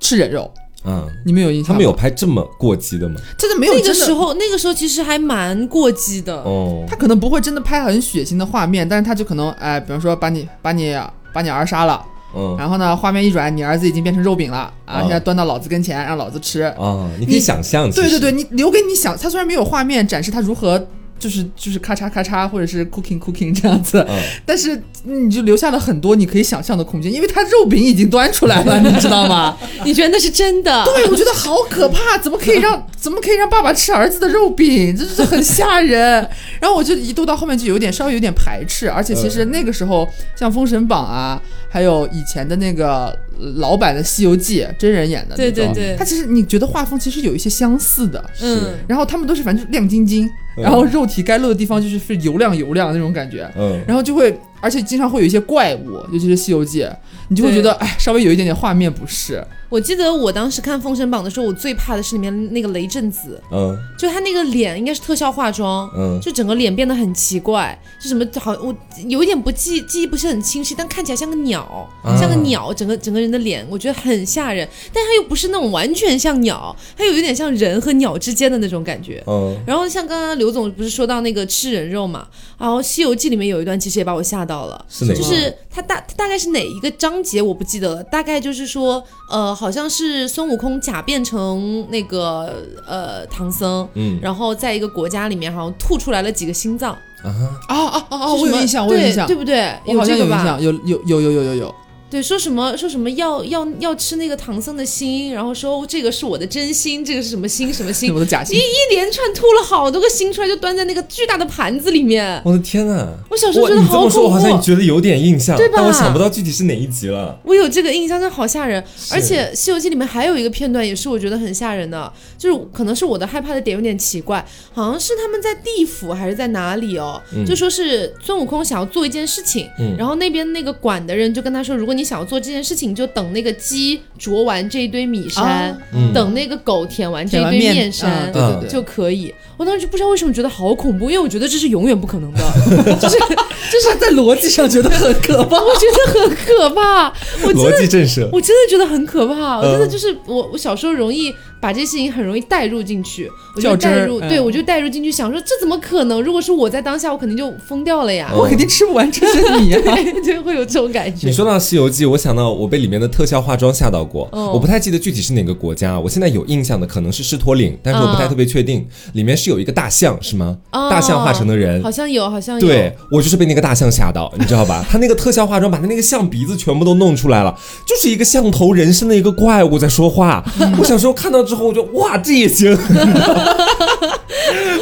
[0.00, 0.50] 吃人肉，
[0.84, 1.68] 嗯，你们有印象？
[1.68, 3.16] 他们有拍这么过激的吗？
[3.38, 6.34] 真的没有那个时候，那个时候其实还蛮过激的。
[6.42, 10.96] 哦，他可能不会真的拍很血腥的画面，但是他就可能哎，比方说把你把你
[11.32, 12.04] 把你儿杀了，
[12.36, 16.62] 嗯然后呢，画面一转，你儿子已经变成肉饼了啊，啊现在端到老子跟前，让老子吃。
[16.62, 20.86] 啊，你可以想象，对对对，，你留给你想，他虽然没有画面展示他如何。
[21.24, 29.56] 就是就是咔嚓咔嚓，或者是 cooking cooking 这样子，嗯， 但是你就留下了很多你可以想象的空间，因为他肉饼已经端出来了，你知道吗？
[29.86, 30.84] 你觉得那是真的？
[30.84, 34.96] 对，我觉得好可怕，怎么可以让怎么可以让爸爸吃儿子的肉饼？
[34.96, 36.26] 这是很吓人。
[36.58, 41.38] 然后我就一度到后面就有点稍微有点排斥，而且其实那个时候像《封神榜》啊，
[41.68, 45.96] 还有以前的那个呃老版的《西游记》真人演的那种，对对对。
[45.98, 48.24] 它，其实你觉得画风其实有一些相似的。
[48.40, 54.34] 嗯，然后他们都是反正亮晶晶，然后肉体该露的地方就是是油亮油亮那种感觉，嗯，然后就会，
[54.64, 56.82] 而且经常会有一些怪物，尤其是《西游记》，
[57.28, 59.44] 你就会觉得哎，稍微有一点点画面不适。
[59.68, 63.76] 我记得我当时看《封神榜》的时候，我最怕的是里面那个雷震子，嗯。
[63.98, 66.18] 就他那个脸应该是特效化妆，嗯。
[66.22, 68.74] 就整个脸变得很奇怪，就什么好，我
[69.06, 71.62] 有一点不记记忆不是很清晰，但看起来像个鸟，
[72.02, 72.16] 啊。
[72.16, 79.22] 像个鸟，整个整个人的脸，我觉得很吓人，但他又不是那种完全像鸟，他有一点像人和鸟之间的那种感觉。
[79.26, 79.54] 嗯。
[79.66, 97.28] 然后像刚刚刘总不是说到那个吃人肉嘛，然后《西游记》里面有一段其实也把我吓到了，是哪个就是他大他大概是哪一个章节我不记得了，大概就是说，呃，好像是孙悟空假变成那个呃唐僧，嗯然后在一个国家里面好像吐出来了几个心脏，啊，
[97.68, 98.34] 啊啊啊啊！
[98.34, 99.74] 我有印象，我有印象，对不对？
[99.86, 100.58] 我好像这个吧？
[100.60, 101.74] 有印象，有有有有有有有。
[102.14, 112.40] 对，说什么说什么要要要吃那个唐僧的心，然后说这个是我的真心，这个是什么心什么心我，的假心一，一连串吐了好多个心出来，就端在那个巨大的盘子里面。
[112.44, 113.08] 我的天呐！
[113.28, 117.36] 我小时候哇，觉得好你这么说，我恐怖好像，觉得有点印象，对吧但我想不到具体是哪一集了。
[117.42, 118.80] 我有这个印象，真的好吓人。
[119.10, 135.78] 而且《西游记》里面还有一个片段，也是我觉得很吓人的，就是可能是我的害怕的点有点奇怪，好像是他们在地府还是在哪里哦，就说是孙悟空想要做一件事情，嗯然后那边那个管的人就跟他说，如果你想要做这件事情，你就等那个鸡啄完这一堆米山，啊。
[135.94, 136.12] 嗯。
[136.12, 138.30] 等那个狗舔完这一堆面面山。
[138.30, 142.38] 嗯对对对，就可以，我当时就不知道为什么觉得好恐怖，因为我觉得这是永远不可能的，
[143.00, 145.56] 就是就是在逻辑上觉得很可怕。
[145.60, 147.12] 我觉得很可怕，
[147.42, 156.22] 我真的逻辑震慑，我真的觉得很可怕，我真的嗯就是我，我小时候容易把这些事情很容易带入进去，我就带入，对嗯我就带入进去，想说这怎么可能？
[156.22, 159.80] 如果是我在当下，我肯定就疯掉了呀，我肯定吃不完这些米啊！
[159.94, 161.26] 对，就会有这种感觉。
[161.28, 161.32] 你。
[161.32, 170.56] 说到《西游记》，我想到我被里面的特效化妆吓到过，哦我不太记得具体是哪个国家，我现在有印象的可能是狮驼岭，但是我不太嗯特别确定，里面是有一个大象是吗？
[170.72, 171.90] 哦大象化成的人好。
[171.90, 172.66] 像有，好像有。
[172.66, 174.84] 对我就是被那个大象吓到，你知道吧？
[174.90, 180.44] 他那个特效化妆把他那个象鼻子全部都弄出来了，就是一个象头人身的一个怪物在说话。
[180.78, 182.76] 我小时候看到之后，我就哇，这也行。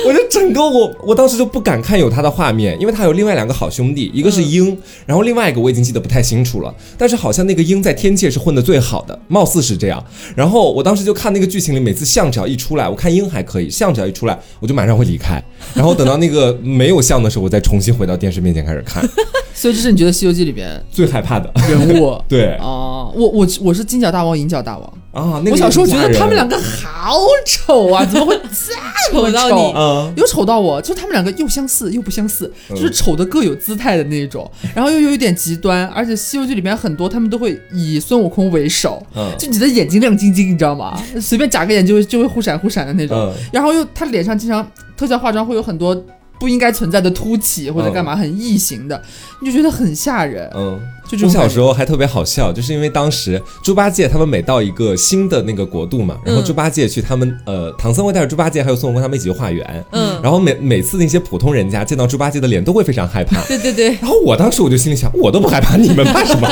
[0.07, 10.03] 我 就整个我我当时就不敢看有他的画面，因为他有另外两个好兄弟，一个是鹰，然后另外一个我已经记得不太清楚了，但是好像那个鹰在天界是混得最好的，貌似是这样。
[10.35, 15.43] 然后我当时就看那个剧情里，每次象只要一出来，我看鹰还可以，象只要一出来，我就马上会离开。
[15.75, 19.07] 然后等到那个没有象的时候，我再重新回到电视面前开始看。
[19.55, 24.93] 所以这是你觉得《西游记》里边最害怕的人物 对哦，我我我是金角大王、银角大王。
[25.13, 39.31] 啊，那个我小时候觉得他们两个个好丑啊，怎么会这么丑 到你啊，有丑到我，就他们两个又相似又不相似，嗯就是丑的各有姿态的那种，然后又有一点极端，而且《西游记》里面很多他们都会以孙悟空为首，嗯。
[39.39, 41.03] 就你的眼睛亮晶晶，你知道吗？
[41.21, 43.35] 随便眨个眼就会就会忽闪忽闪的那种，嗯。
[43.53, 45.95] 然后又他脸上经常特效化妆会有很多
[46.43, 49.01] 不应该存在的凸起或者干嘛很异形的，
[49.41, 50.51] 你就觉得很吓人。
[50.57, 50.77] 嗯，
[51.09, 60.21] 就这我小时候还特别好笑，就是因为当时猪八戒他们每到一个新的那个国度嘛，然后嗯猪八戒去他们呃唐僧会带着猪八戒还有孙悟空他们一起去化缘，嗯。
[60.21, 66.49] 然后每每次那些普通人家见到猪八戒的脸都会非常害怕， 对对对，然后我当时我就心里想，我都不害怕，你们怕什么？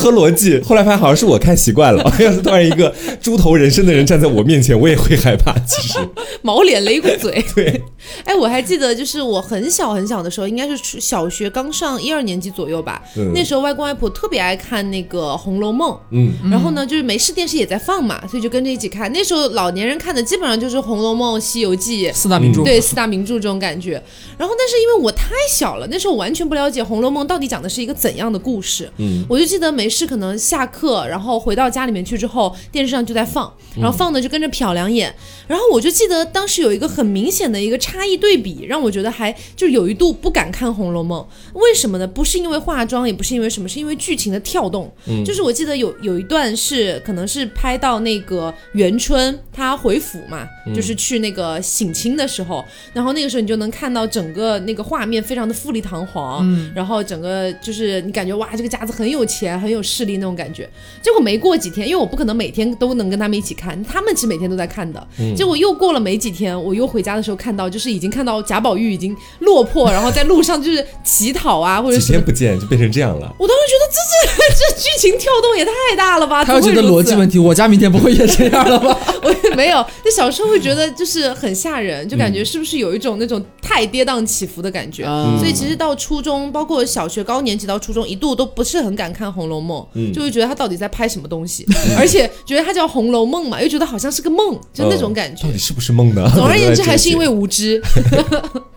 [0.00, 0.60] 我说这不合逻辑。
[0.60, 5.54] 后来发现好像是我看习惯了， 要是突然一个猪头人身的人站在我面前，我也会害怕。
[5.60, 5.98] 其实，
[6.42, 7.44] 毛脸雷鼓嘴。
[7.54, 7.82] 对，
[8.24, 13.02] 哎，我还记得，就是我很小很小的时候，应该是小学刚上一二年级左右吧。
[13.16, 19.10] 嗯那时候外公外婆特别爱看那个《红楼梦》，嗯，然后呢，就是没事电视也在放嘛，所以就跟着一起看。
[19.12, 22.08] 那时候老年人看的基本上就是《红楼梦》《西游记》。
[22.14, 24.02] 四大名著，对四大名著这种感觉，
[24.38, 35.12] 然后但是因为我太小了，那时候我完全不了解《红楼梦》到底讲的是一个怎样的故事，嗯，我就记得没事可能下课，然后回到家里面去之后，电视上就在放，然后放的就跟着瞟两眼，
[35.48, 41.20] 然后我就记得当时有一个很明显的一个差异对比，让我觉得还就有一度不敢看《红楼梦》，
[41.58, 42.06] 为什么呢？
[42.06, 44.90] 不是因为化妆，也不是因为什么，是因为剧情的跳动。
[45.06, 60.68] 嗯就是我记得有有一段是可能是拍到那个元春她回府嘛，就是去那个省亲的时候，然后那个时候你就能看到整个那个画面非常的富丽堂皇，然后整个就是你感觉哇这个家子很有钱很有势力那种感觉。
[61.02, 65.06] 结果没过几天，因为我不可能每天都能跟他们一起看，他们其实每天都在看的。
[65.36, 73.34] 结果又过了没几天，我又回家的时候看到，就是已经看到贾宝玉已经落魄， 然后在路上就是乞讨啊，或者几天不见就变成这样了。
[73.38, 76.44] 我当时觉得这这这剧情跳动也太大了吧！
[76.46, 78.98] 他要觉得逻辑问题，题，我家明天不会也这样了吧？
[79.22, 79.84] 我也没有。
[80.04, 85.04] 就小时候会觉得就是很吓人，就感觉是不是有一种那种太跌宕起伏的感觉。
[85.06, 89.69] 嗯所以其实到初中，包括小学高年级到初中，一度都不是很敢看《红楼梦》，
[90.14, 91.66] 就会觉得他到底在拍什么东西，
[91.98, 95.42] 而且觉得他叫《红楼梦》嘛，又觉得好像是个梦，就那种感觉。
[95.44, 95.52] 到。
[95.52, 96.30] 底是不是梦呢？
[96.34, 97.82] 总而言之，还是因为无知。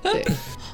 [0.02, 0.26] 对，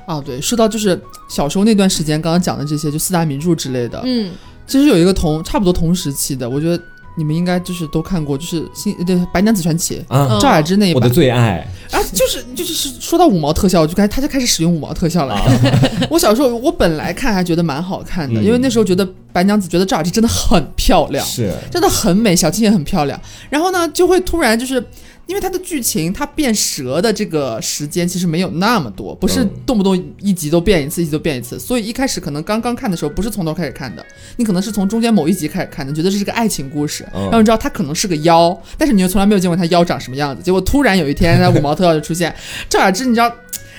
[0.05, 4.31] 啊， 对，说到就是小时候那段时间，刚刚讲的这些，就四大名著之类的，嗯，
[4.65, 6.81] 其实有一个同差不多同时期的，我觉得
[7.19, 11.13] 你们应该就是都看过，就是新对《白娘子传奇啊，嗯赵雅芝那一版我的。
[11.13, 11.67] 最爱。
[11.91, 15.35] 啊，就是就是是说到五毛特效，我就开他就开始使用五毛特效了。
[16.09, 23.19] 我小时候我本来看还觉得蛮好看的，嗯因为那时候觉得白娘子觉得赵雅芝真的很漂亮，是，真的很美，小青也很漂亮。
[23.49, 24.81] 然后呢，就会突然就是。
[25.29, 31.59] 因为它的剧情，它变蛇的这个时间其实没有那么多，不是嗯动不动一集都变一次，一集都变一次。
[31.59, 34.03] 所以一开始可能刚刚看的时候，不是从头开始看的，
[34.37, 40.41] 你可能是从中间某一集开始看的，觉得这是个爱情故事，嗯然后你知道它可能是个妖，但是你又从来没有见过它妖长什么样子。
[40.41, 42.35] 结果突然有一天，他五毛特效就出现，
[42.67, 43.29] 赵雅芝，你知道，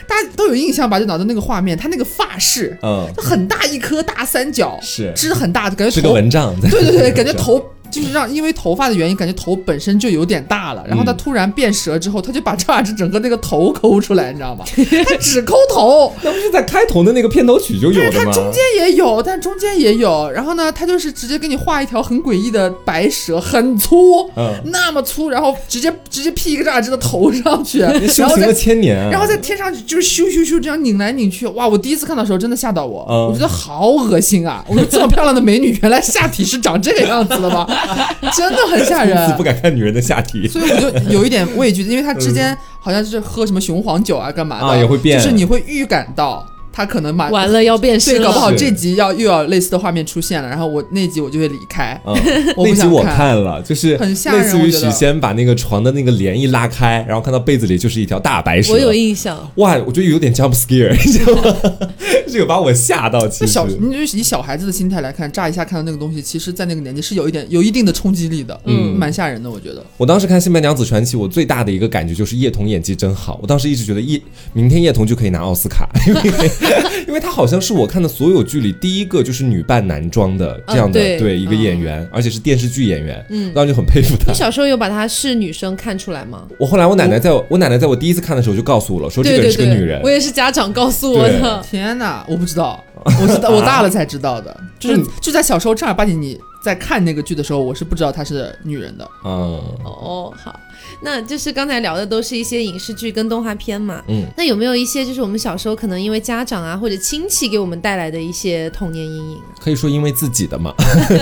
[0.07, 1.01] 大家都有印象吧？
[1.01, 6.55] 就脑袋那个画面，她那个发饰，嗯，就很大一颗大三角，是织很大，感觉是个头蚊帐。
[6.61, 7.61] 对对对，感觉头
[7.91, 10.85] 就是让因为头发的原因，感觉头本身就有点大了。
[10.87, 14.65] 然后他嗯突然变蛇之后，他就把赵雅芝整个那个头抠出来，你知道吗？
[15.07, 18.25] 他只抠头，那不是在开头的那个片头曲就有的吗？
[18.25, 20.31] 他中间也有，但中间也有。
[20.31, 29.11] 然后呢，他就是直接给你画一条很诡异的白蛇，很粗，嗯，那么粗，然后直接直接劈一个赵雅芝的头上去， 然后再修行了千年啊。
[29.11, 31.67] 然后再贴上去，就是咻咻咻这样拧来拧去，哇！
[31.67, 34.65] 我第一次看到的时候真的吓到我，嗯我觉得好恶心啊！
[34.69, 37.67] 我说这么漂亮的美女，原来下体是长这个样子的吗？
[38.37, 39.37] 真的很吓人。
[39.37, 40.47] 不敢看女人的下体。
[40.47, 52.01] 所以我就有一点畏惧，因为他之间好像是喝什么雄黄酒啊，干嘛的啊也会变就是你会预感到它可能马完了要变，身了，搞不好这集要又要类似的画面出现了，然后我那集我就会离开。
[52.07, 52.15] 嗯，
[52.57, 58.73] 我不那集我想看看了，就是很吓人类似于许仙把那个床的那个帘一拉开，然后看到被子里就是一条大白蛇。
[58.73, 59.51] 我有印象。
[59.57, 61.57] 哇，我觉得有点 jump scare，你知道吗？
[62.33, 69.85] 这个把我吓到，其实小，你就是以小孩子的心态来看，乍一下看到那个东西，其实，在那个年纪是有一点有一定的冲击力的，嗯蛮吓人的，我觉得。
[69.97, 73.39] 我当时看《新白娘子传奇》，我最大的一个感觉就是叶童演技真好。
[73.43, 74.21] 我当时一直觉得叶
[74.53, 76.51] 明天叶童就可以拿奥斯卡，因 为
[77.09, 84.39] 因为她好像是我看的所有剧里第一个就是女扮男装的这样的、嗯对一个演员，而且是电视剧演员，嗯我当时就很佩服她你。
[84.39, 86.47] 小时候有把她是女生看出来吗？
[86.59, 90.11] 我后来我奶奶在我我奶奶在我第一次看的时候就告诉我了，说这个是个女人我。
[90.11, 91.63] 也是家长告诉我的。
[91.69, 99.09] 天哪，我不知道，我知道，我大了才知道的，就是嗯就在小时候正儿八经你在看那个剧的时候，我是不知道她是女人的。
[99.25, 100.59] 嗯哦，好，
[101.03, 104.03] 那就是刚才聊的都是一些影视剧跟动画片嘛。
[104.09, 109.57] 嗯，那有没有一些就是我们小时候可能因为家长啊或者亲戚给我们带来的一些童年阴影啊？
[109.61, 110.75] 可以说因为自己的嘛？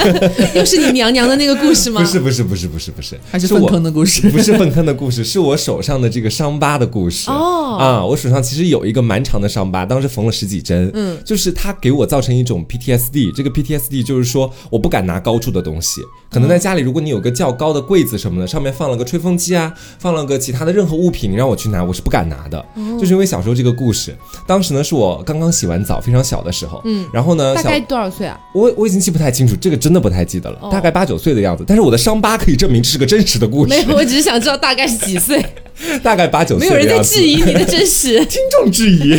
[0.54, 2.00] 又是你娘娘的那个故事吗？
[2.00, 7.30] 不是不是不是不是不是， 还是粪我坑的故事， 不是粪坑的故事，是我手上的这个伤疤的故事。
[7.30, 10.90] 哦，啊，我手上其实有一个蛮长的伤疤，当时缝了十几针。
[10.94, 16.00] 嗯，就是它给我造成一种 PTSD，这个 PTSD 就是说我不敢拿高处的东西。
[16.30, 22.64] 可能在家里，如果你有个较高的柜子什么的，上面放了个吹风机啊，放了个其他的任何物品，你让我去拿，我是不敢拿的。
[22.98, 28.38] 就是因为小时候这个故事，当时呢是我刚刚洗完澡，非常小的时候，嗯，然后呢，大概多少岁啊？
[28.54, 31.64] 我我已经记不太清楚，这个真的不太记得了，哦大概八九岁的样子。
[31.66, 35.44] 但是我的伤疤可以证明这是个真实的故事没，有，我只是想知道大概是几岁，
[36.02, 37.02] 大概八九岁没有人在。
[37.02, 38.24] 质疑你的真实。
[38.26, 39.18] 听众质疑，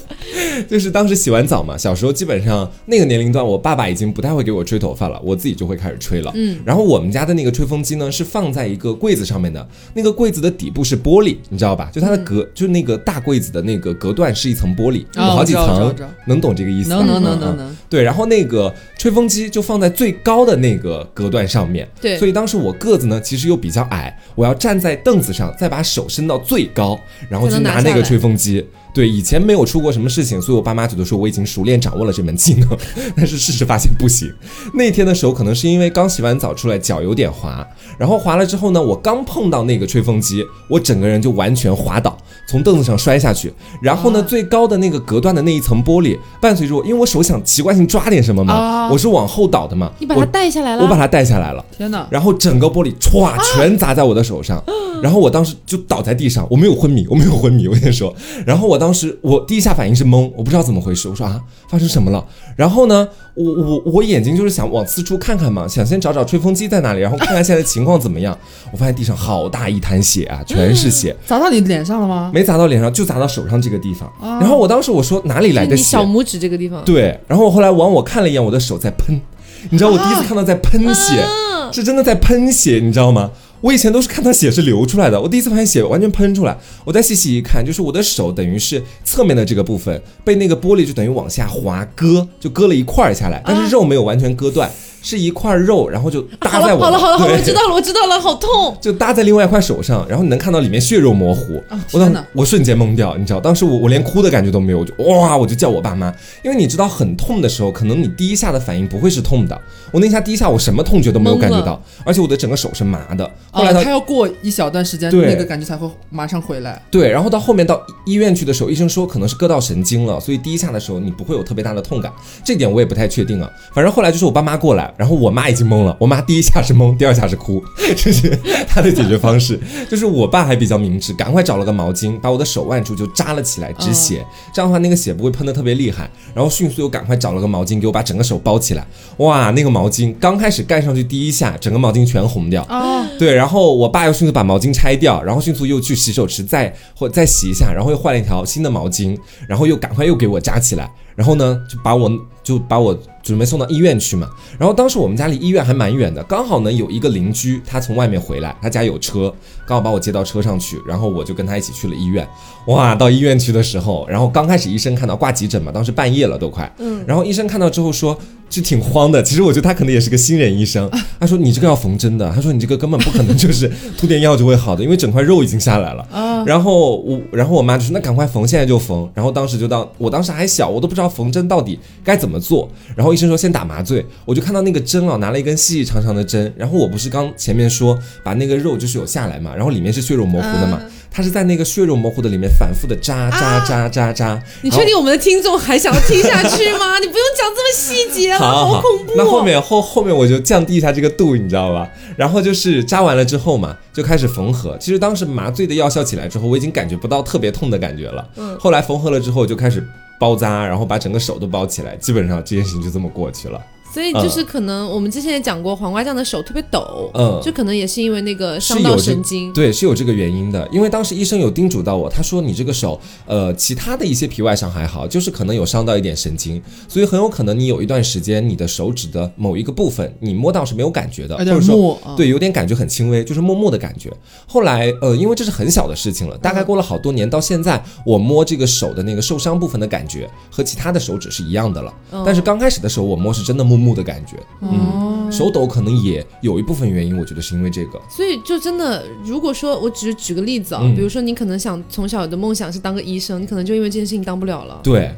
[0.68, 6.32] 就是当时洗完澡嘛，小时候基本上那个年龄段，我爸爸已经不太会给我吹头发了，我自己就会开始吹了。
[6.34, 11.90] 嗯，然后我们家的那个吹风机呢，是放在一个柜子上面的，那个柜子的底部是玻璃，你知道吧？
[11.92, 15.94] 就它的隔，就是那个大柜子的那个隔断是一层玻璃，有哦好几层
[16.26, 17.04] 能懂这个意思吗？
[17.06, 26.98] 能能能能，对，然后那个吹风机就放在最高的那个隔断上面，对所以当时我个子呢其实又比较矮，我要站在凳子上，再把手伸到最高，
[27.28, 28.64] 然后去拿拿那个吹风机。
[28.98, 32.68] 对，以前没有出过什么事情，所以我爸妈觉得说我已经熟练掌握了这门技能，
[33.16, 34.28] 但是事实发现不行。
[34.74, 37.64] 那天的时候，可能是因为刚洗完澡出来，脚有点滑，
[37.96, 43.54] 然后滑了之后呢，我刚碰到那个吹风机，我整个人就完全滑倒，从凳子上摔下去。
[43.80, 51.64] 然后呢，啊最高的那个隔断的那一层玻璃，伴随着我，因为我手想习惯性抓点什么嘛，啊我是往后倒的嘛，你把它带下来了，我把它带下来了。
[51.70, 52.04] 天哪！
[52.10, 54.60] 然后整个玻璃歘全砸在我的手上，
[55.00, 58.12] 然后我当时就倒在地上，我没有昏迷，我没有昏迷，我先说。
[58.44, 62.24] 然后我当时我第一下反应是懵，我不知道怎么回事，我说啊发生什么了？
[62.56, 68.34] 然后呢，我我我眼睛就是想往四处看看嘛，想先找找吹风机在哪里，然后看看现在情况怎么样。
[68.72, 72.30] 我发现地上好大一滩血啊，全是血，砸到你脸上了吗？
[72.32, 74.10] 没砸到脸上，就砸到手上这个地方。
[74.40, 76.02] 然后我当时我说哪里来的血你小？
[76.02, 76.82] 拇指这个地方。
[76.86, 79.20] 对，然后我后来往我看了一眼，我的手在喷，
[79.68, 83.30] 你知道我第一次看到在喷血，啊是真的在喷血，你知道吗？
[83.60, 94.70] 我以前都是看到血是流出来的，我第一次发现血完全喷出来，我再细细一看，就是我的手等于是侧面的这个部分被那个玻璃就等于往下滑割，就割了一块儿下来，但是肉没有完全割断，
[95.02, 98.76] 是一块肉，然后就搭在我好了好了好了，我知道了我知道了，好痛。
[98.80, 101.62] 就搭在另外一块手上，然后你能看到里面血肉模糊。
[101.68, 102.24] 啊我当！
[102.32, 109.60] 我瞬间懵掉，你知道，当时我我连哭的感觉都没有，我就哇，我就叫我爸妈，因为你知道很痛的时候，可能你第一下的反应不会是痛的，
[109.92, 113.28] 我那下第一下我什么痛觉都没有感觉到，而且我的整个手是麻的。
[113.50, 116.80] 后来哦，他要过一小段时间，对那个感觉才会马上回来。
[116.90, 122.12] 对，然后到后面到医院去的时候，医生说可能是割到神经了，所以第一下的时候你不会有特别大的痛感，
[122.44, 123.50] 这点我也不太确定啊。
[123.72, 127.62] 反正后来就是我爸妈过来，然后我妈已经懵了，我妈第一下是懵，第二下是哭，
[127.96, 129.58] 这是她的解决方式。
[129.90, 136.10] 就是我爸还比较明智，赶快找了个毛巾，把我的手腕处就扎了起来止血，这样的话那个血不会喷的特别厉害。
[136.34, 138.86] 然后迅速又赶快找了个毛巾给我把整个手包起来，
[139.18, 142.62] 哇，那个毛巾刚开始盖上去第一下，整个毛巾全红掉。
[142.68, 152.10] 哦，对，然后我爸又迅速把毛巾拆掉，然后迅速又去洗手池再或再洗一下，然后又换了一条新的毛巾，然后又赶快又给我扎起来，然后呢就把我
[152.42, 154.28] 就把我准备送到医院去嘛。
[154.58, 159.32] 然后当时我们家离医院还蛮远的，刚好呢有一个邻居他从外面回来，他家有车，
[159.66, 162.26] 刚好把我接到车上去，然后我就跟他一起去了医院。
[162.66, 168.18] 哇，到医院去的时候，然后刚开始医生看到挂急诊嘛，当时半夜了都快，嗯，然后医生看到之后说。
[168.50, 170.90] 就挺慌的，其实我觉得他可能也是个新人医生。
[171.20, 176.02] 他说你这个要缝针的，他说你这个根本不可能就是涂点药就会好的，因为整块肉已经下来了。
[176.10, 179.06] 啊，然后我，然后我妈就说那赶快缝，现在就缝。
[179.12, 182.66] 然后当时就当我当时还小，我都不知道缝针到底该怎么做。
[182.96, 186.52] 然后医生说先打麻醉，我就看到那个针啊，拿了一根细细长长的针。
[186.56, 194.42] 然后我不是刚前面说把那个肉就是有下来嘛，然后里面是血肉模糊的嘛，他是在那个血肉模糊的里面反复的扎扎扎扎扎。
[194.62, 196.98] 你确定我们的听众还想要听下去吗？
[197.00, 199.14] 你不用讲这么细节了，好好恐怖、哦。
[199.16, 201.88] 那后面后后面我就降低一下这个度，你知道吧？
[202.16, 204.76] 然后就是扎完了之后嘛，就开始缝合。
[204.78, 208.28] 其实当时麻醉的药效起来之后，我已经感觉不到特别痛的感觉了。
[208.36, 208.56] 嗯。
[208.58, 209.86] 后来缝合了之后，就开始
[210.18, 213.64] 包扎，然后把整个手都包起来，基本上这件事情就这么过去了。
[213.92, 219.52] 所以就是可能我们之前也讲过，黄瓜酱的手特别抖，嗯就可能也是因为那个伤到神经。
[219.52, 220.68] 对，是有这个原因的。
[220.70, 234.12] 因为当时医生有叮嘱到我，他说你这个手，呃，其他的一些皮外伤还好，就是可能有伤到一点神经，所以很有可能你有一段时间你的手指的某一个部分你摸到是没有感觉的，或者说对，有点感觉很轻微，就是木木的感觉。
[234.46, 241.94] 后来，呃，因为这是很小的事情了，大概过了好多年，到现在我摸这个手的那个受伤部分的感觉和其他的手指是一样的了。
[242.26, 248.00] 但是刚开始的时候我摸是真的木木的感觉，嗯，手抖可能也有一部分原因，我觉得是因为这个。
[248.10, 254.80] 所以就真的，如果说我只是举个例子啊，嗯比如说你可能想从小的梦想是当个医生，你可能就因为这件事情当不了了。
[254.82, 255.14] 对，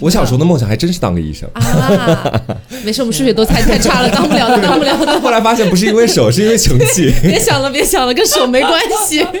[0.00, 1.48] 我小时候的梦想还真是当个医生。
[1.54, 2.40] 啊，
[2.84, 5.18] 没事，我们数学都太太差了，当不了的，当不了的。
[5.20, 7.12] 后来发现不是因为手，是因为成绩。
[7.22, 9.24] 别想了，别想了，跟手没关系。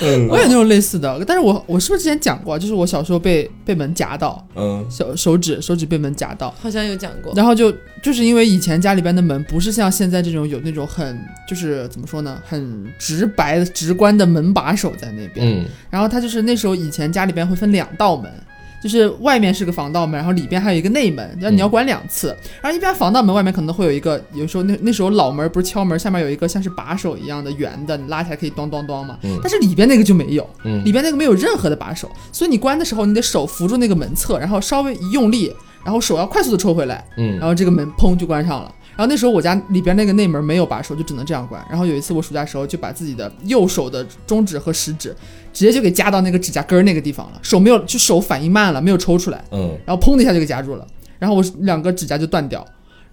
[0.00, 2.58] 嗯我有那种类似的，但是我我是不是之前讲过啊？
[2.58, 7.32] 就是我小时候被被门夹到，嗯手手指手指被门夹到，好像有讲过。
[7.36, 18.30] 然后就就是因为以前家里边的门不是像现在这种有那种很就是怎么说呢，很直白的直观的门把手在那边，嗯然后他就是那时候以前家里边会分两道门。
[18.82, 22.28] 就是外面是个防盗门，然后里边还有一个内门，然后你要关两次。
[22.62, 29.18] 然后一般防盗门外面可能会有一个，有时候那那时候老门不是敲门，下面有一个像是把手一样的圆的，你拉起来可以咚咚咚嘛。
[29.22, 35.54] 嗯但是里边那个就没有，嗯里边那个没有任何的把手，所以你关的时候，你的手扶住那个门侧，然后稍微一用力，
[35.84, 38.74] 然后手要快速的抽回来，嗯然后这个门砰就关上了。
[38.96, 41.64] 然后那时候我家里边那个内门没有把手，就只能这样关。
[41.70, 45.14] 然后有一次我暑假时候就把自己的右手的中指和食指
[45.58, 50.86] 直接就给夹到那个指甲根儿那个地方了，手没有就手反应慢了，没有抽出来，嗯，然后砰的一下就给夹住了，
[51.18, 52.64] 然后我两个指甲就断掉，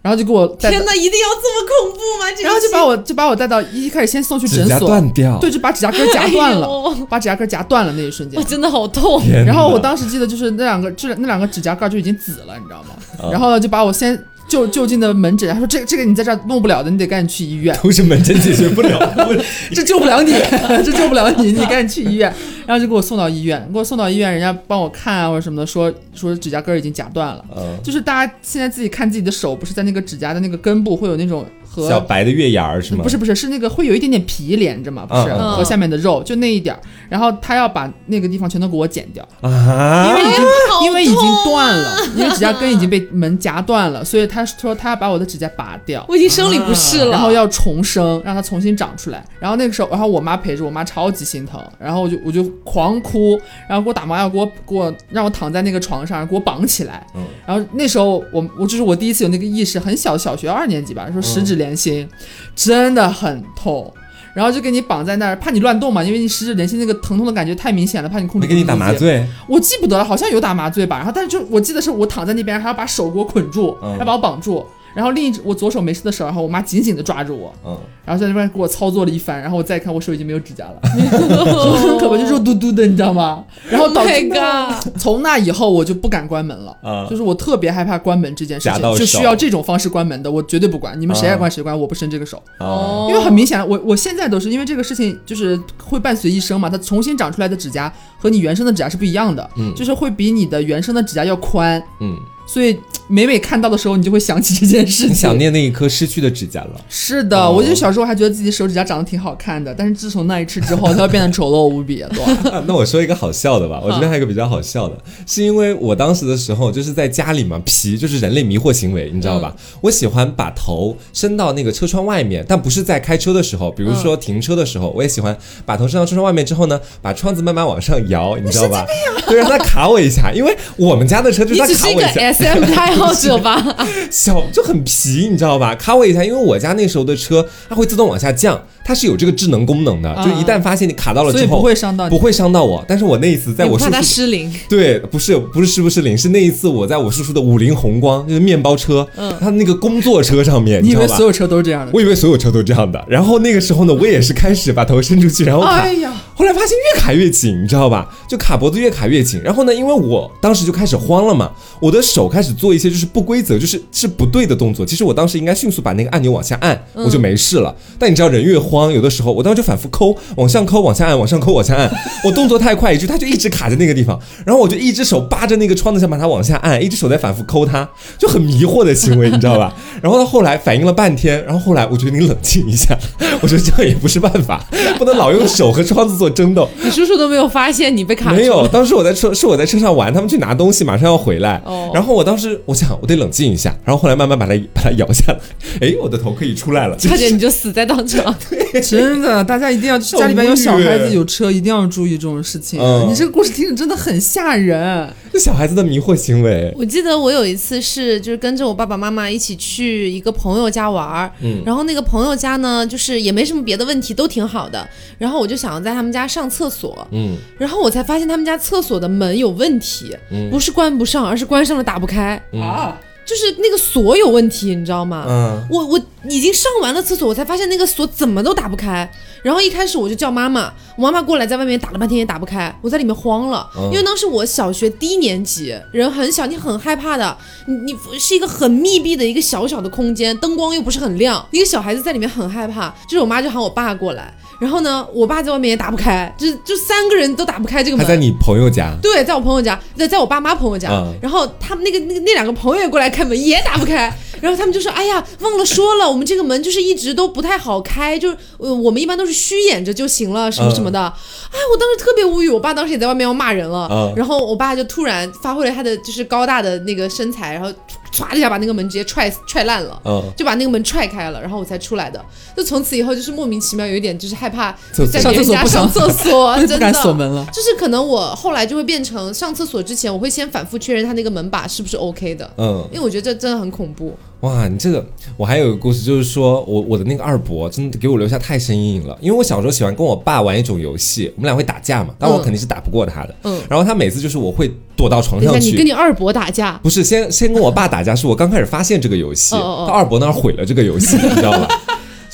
[0.03, 2.29] 然后就给我天，哪，一定要这么恐怖吗？
[2.29, 8.45] 这个然后就把我 就把我带到一开始先送去诊指甲所，断掉，对，就把指甲根儿夹断了， 哎把指甲根儿夹断了那一瞬间我。
[8.47, 9.23] 真的好痛。
[9.47, 12.89] 然后我当时记得就是那两个，这那两个指甲盖就已经紫了，你知道吗？
[13.17, 14.15] 啊然后呢，就把我先
[14.47, 19.43] 就就近的门诊，他说这个这个你在这儿弄不了的，你得赶紧去医院， 都是门诊解决不了的。
[19.73, 20.33] 这救不了你，
[20.85, 22.31] 这救不了你，你赶紧去医院。
[22.67, 27.45] 然后就给我送到医院，给我送到医院，人家帮我看啊或者什么的，说说指甲根儿已经夹断了。
[27.55, 31.45] 嗯，就是大家现在自己看自己的手，不是在那个指甲的那个根部会有那种
[31.76, 33.03] 和小白的月牙儿是吗？
[33.03, 46.05] 不是不是，是那个会有一点点皮连着嘛，不是、和下面的肉就那一点儿，然后他要把那个地方全都给我剪掉，啊，因为已经、好因为已经断了，因为指甲根已经被门夹断了，所以他说他要把我的指甲拔掉。
[46.07, 49.23] 我已经生理不适了，然后要重生，让它重新长出来。
[49.39, 57.05] 然后那个时候，然后我妈陪着，我妈超级心疼，然后我就我就狂哭，然后给我打麻药，给我给我让我躺在那个床上，给我绑起来。
[57.15, 62.07] 嗯然后那时候我我就是我第一次有那个意识，很小，小学二年级吧，说十指连嗯心，
[62.55, 63.91] 真的很痛。
[64.34, 70.97] 然后就给你绑在那儿，怕你乱动嘛，因为你十指连心那个疼痛的感觉太明显了，怕你控制不住没给你打麻醉，我记不得了，好像有打麻醉吧。
[70.97, 74.66] 然后，但是就我记得是我躺在那边，还要把手给我捆住，嗯要把我绑住。
[74.95, 79.41] 然后另一只我左手没事的时候，然后我妈紧紧的抓住我，嗯，然后在那边给我操作了一番。
[79.41, 83.43] 然后我再看，我手已经没有指甲了，很 可怕，就肉嘟嘟的，你知道吗？
[83.69, 86.75] 然后导 Oh 致从那以后我就不敢关门了。
[86.81, 90.99] 啊就是我特别害怕关门这件事情，就需要这种方式关门的，我绝对不管。
[90.99, 92.41] 你们谁爱啊关谁关，我不伸这个手。
[92.59, 96.69] 哦，因为很明显，我我现在都是因为这个事情，就是会伴随一生嘛。
[96.69, 102.15] 它重新长出来的指甲和你原生的指甲是不一样的，嗯就是会比你的原生的指甲要宽，嗯，
[102.47, 102.77] 所以
[103.08, 105.16] 每每看到的时候，你就会想起这件事情。
[105.16, 106.72] 想念那一颗失去的指甲了。
[106.89, 112.49] 是的，哦我就小时候还觉得自己手指甲长得挺好看的，但是自从那一次之后，它会变得丑陋无比，对吧？
[112.51, 114.97] 啊 那我说一个好笑的吧，我这边还有一个比较好笑的，
[115.28, 119.56] 是因为我当时的时候就是在家里嘛，皮就是人类迷惑行为，你知道吧？
[119.82, 128.86] 我喜欢把头伸到那个车窗外面，但不是在开车的时候，比如说停车的时候，我也喜欢把头伸到车窗外面之后呢，把窗子慢慢往上摇，你知道吧？
[129.28, 132.34] 对，让它卡我一下，因为我们家的车就是它卡我一下。
[132.34, 133.77] SM 爱好者吧？
[134.09, 135.75] 小就很皮，你知道吧？
[135.75, 142.15] 卡我一下，因为我家那时候的车它会自动往下降，它是有这个智能功能的，啊就一旦发现你卡到了所以之后，不会伤到你。
[142.15, 142.86] 不会伤到我。
[142.88, 144.49] 但是我那一次在我叔叔失灵？
[144.69, 149.05] 对，不是不是是不失灵，是那一次我在我叔叔的五菱宏光，就是面包车，
[149.41, 151.25] 他那个工作车上面，你以为所？
[151.25, 151.91] 有车都是这样的？
[151.91, 158.07] 我以为所有车都这样的，然后那个时候呢，我也是开始把头伸出去，然后卡，哎呀，后来发现越卡越紧，你知道吧？
[158.29, 159.41] 就卡脖子越卡越紧。
[159.43, 164.86] 然后呢，因为我当时就开始慌了嘛，我的手开始做一些就是不规则，就是是不对的动作。
[164.86, 167.75] 其实我当时应该迅速把那个按钮往下按，我就没事了。
[167.97, 171.91] 但你知道人越慌，有的时候我当时就反复抠，往上抠，往下按，往上抠，往下按。
[172.23, 174.19] 我动作太快，以至于它就一直卡在那个地方。
[174.45, 179.73] 然后我就一只手扒着那个窗子想把它往下按，一只手在反复抠它，就很迷惑的行为，你知道吧？
[180.01, 182.97] 然后到后来反应了半天，然后后来我觉得你冷静一下，
[183.41, 184.65] 我说这样也不是办法，
[184.97, 186.67] 不能老用手和窗子做争斗。
[186.84, 188.36] 你叔叔都没有发现你被卡住？
[188.36, 191.61] 没有，当时我在车，是我在车上玩，他们去拿东西，马上要回来。
[191.65, 195.39] 哦然后我当时我想，我得冷静一下，然后后来慢慢把它把它摇下来，
[195.80, 196.97] 哎，我的头可以出来了。
[196.97, 198.36] 差点你就死在当场。
[198.82, 202.80] 真的，大家一定要家里边有小孩子有车，一定要注意这种事情。
[202.80, 203.07] 嗯。
[203.09, 205.09] 你这个故事听着真的很吓人。
[205.32, 211.61] 这小孩子的迷惑行为，我记得我有一次是就是跟着我爸爸妈妈一起去一个朋友家玩儿，嗯。
[211.66, 214.88] 然后那个朋友家呢，就是也没什么别的问题，都挺好的。
[215.18, 217.36] 然后我就想要在他们家上厕所，嗯。
[217.57, 220.49] 然后我才发现他们家厕所的门有问题，嗯。
[220.49, 225.26] 不是关不上，而是关上了打不开，啊，就是那个锁有问题，你知道吗？
[225.28, 225.99] 嗯，我我
[226.30, 229.11] 已经上完了厕所，我才发现那个锁怎么都打不开。
[229.45, 233.91] 然后一开始我就叫妈妈，我妈妈过来，在外面打了半天也打不开，我在里面慌了，嗯。
[233.91, 237.37] 因为当时我小学低年级，人很小，你很害怕的，
[237.67, 248.03] 你你是一个很密闭的一个小小的空间，灯光又不是很亮，一个小孩子在里面很害怕，就是我妈就喊我爸过来，然后呢，我爸在外面也打不开，就是就三个人都打不开这个门。
[248.03, 254.11] 他在你朋友家，对，在我朋友家，在在我爸妈朋友家，嗯然后他们那个那个那两个朋友也过来开门，也打不开，
[254.41, 260.99] 然后他们就说：“哎呀，忘了说了，我们这个门就是一直都不太好开，就是呃我们一般都是虚掩着就行了，什么什么的。
[260.99, 264.13] 哎，我当时特别无语，我爸当时也在外面要骂人了，嗯。
[264.15, 267.71] 然后我爸就突然发挥了他的就是高大的那个身材，然后
[268.16, 270.01] 唰一下把那个门直接踹踹烂了。
[270.05, 272.24] 嗯，就把那个门踹开了，然后我才出来的。
[272.55, 274.72] 就从此以后，就是莫名其妙有一点就是害怕
[275.11, 277.45] 在别人家上上厕所， 真的不敢锁门了。
[277.53, 284.18] 就是可能我后来就会变成上厕所之前，我会先反复确认他那个门把是不是 OK 的，嗯，因为我觉得这真的很恐怖。
[284.45, 285.03] 哇，你这个
[285.37, 295.83] 我还有一个故事，就是说我我的那个二伯真的给我留下太深阴影了，因为我小时候喜欢跟我爸玩一种游戏，我们俩会打架嘛，但我嗯肯定是打不过他的，嗯，然后他每次就是我会躲到床上去你跟。
[295.85, 301.67] 你二伯打架，不是先先跟我爸打架，是我刚开始发现这个游戏，到二伯那儿毁了这个游戏，你知道吧？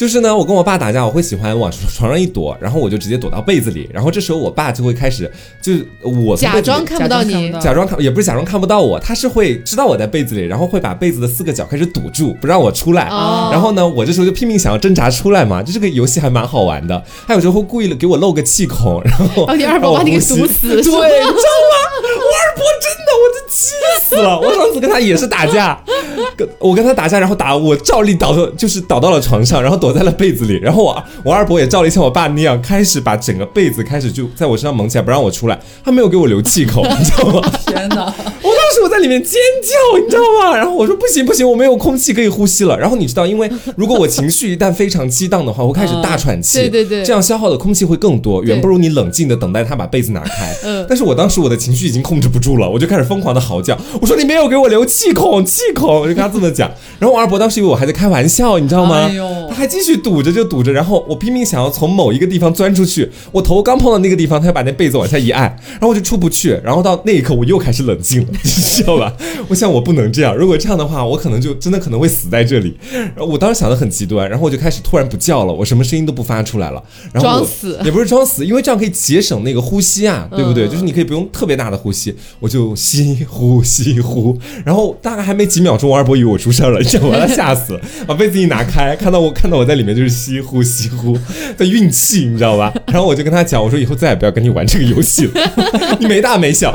[0.02, 5.32] 就是呢，我跟我爸打架，我会喜欢往床上一躲，然后我就直接躲到被子里，然后这时候我爸就会开始，
[5.62, 13.10] 就是我假装看不到你假装看也不是假装看不到我，他是会知道我在被子里，然后会把被子的四个角开始堵住，不让我出来。
[13.10, 17.04] 哦然后呢，我这时候就拼命想要挣扎出来嘛，就这个游戏还蛮好玩的。
[17.28, 21.30] 他有时候会故意的给我露个气孔，然后把你二伯把你给堵死，对，你知道吗吗？
[22.02, 24.40] 我二伯真的，我就气死了。
[24.40, 25.80] 我上次跟他也是打架，
[26.36, 35.60] 跟我跟他打架，然后打我照例倒到就是倒到了床上，然后躲在了被子里，然后我我二伯也照了一下我爸那样，开始把整个被子开始就在我身上蒙起来，不让我出来。
[35.84, 37.52] 他没有给我留气口，你知道吗？
[37.68, 38.14] 天哪！
[38.92, 40.56] 在里面尖叫，你知道吗？
[40.56, 42.78] 然后我说不行不行，我没有空气可以呼吸了。
[42.78, 50.56] 然后你知道，因为如果我情绪一旦非常激荡的话，我会开始大喘气，对对对这样消耗的空气会更多，远不如你冷静的等待他把被子拿开。
[50.64, 56.70] 嗯但是我当时我的情绪已经控制不住了，我就开始疯狂的嚎叫，我说你没有给我留气孔，气孔，我就跟他这么讲。
[57.00, 59.10] 然后我二伯当时以为我还在开玩笑，你知道吗？
[59.50, 68.50] 他还继续堵着就堵着，然后我拼命想要从某一个地方钻出去，我头刚碰到那个地方，他就把那被子往下一按，然后我就出不去，然后到那一刻我又开始冷静了，你
[68.82, 69.14] 知道吧？
[69.48, 72.78] 我想我不能这样，如果这样的话，我可能就真的可能会死在这里。
[72.92, 76.82] 然后我当时想的很极端，然后我就开始突然不叫了，我什么声音都不发出来了，
[77.14, 80.68] 然后装死也不是装死，因为这样可以节省那个呼吸啊，对不对？
[80.68, 87.18] 嗯就是你可以不用特别大的呼吸，我就吸呼吸呼，然后大概还没几秒钟，王二伯以为我出事儿了，你知道吗？
[87.20, 91.18] 他吓死了，把被子一拿开，看到我看到我在里面就是吸呼吸呼
[91.58, 92.74] 在运气，你知道吧？
[92.88, 95.32] 然后我就跟他讲，我说以后再也不要跟你玩这个游戏了，
[96.00, 96.72] 你没大没小，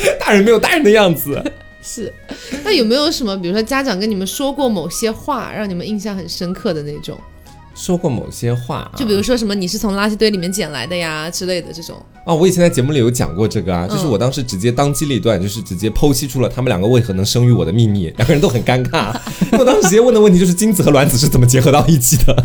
[0.20, 1.42] 大人没有大人的样子。
[1.82, 2.12] 是。
[2.64, 7.18] 那有没有什么，比如说家长跟你们说过某些话，让你们印象很深刻的那种？
[7.74, 11.96] 说过某些话、啊，就比如说什么你是从垃圾堆里面捡来的呀之类的这种。
[12.24, 19.14] 啊，我以前在节目里有讲过这个啊，就是嗯我当时直接当机立断，就是直接剖析出了他们两个为何能生育我的秘密，两个人都很尴尬。
[19.56, 22.44] 我当时直接问的问题就是精子和卵子是怎么结合到一起的。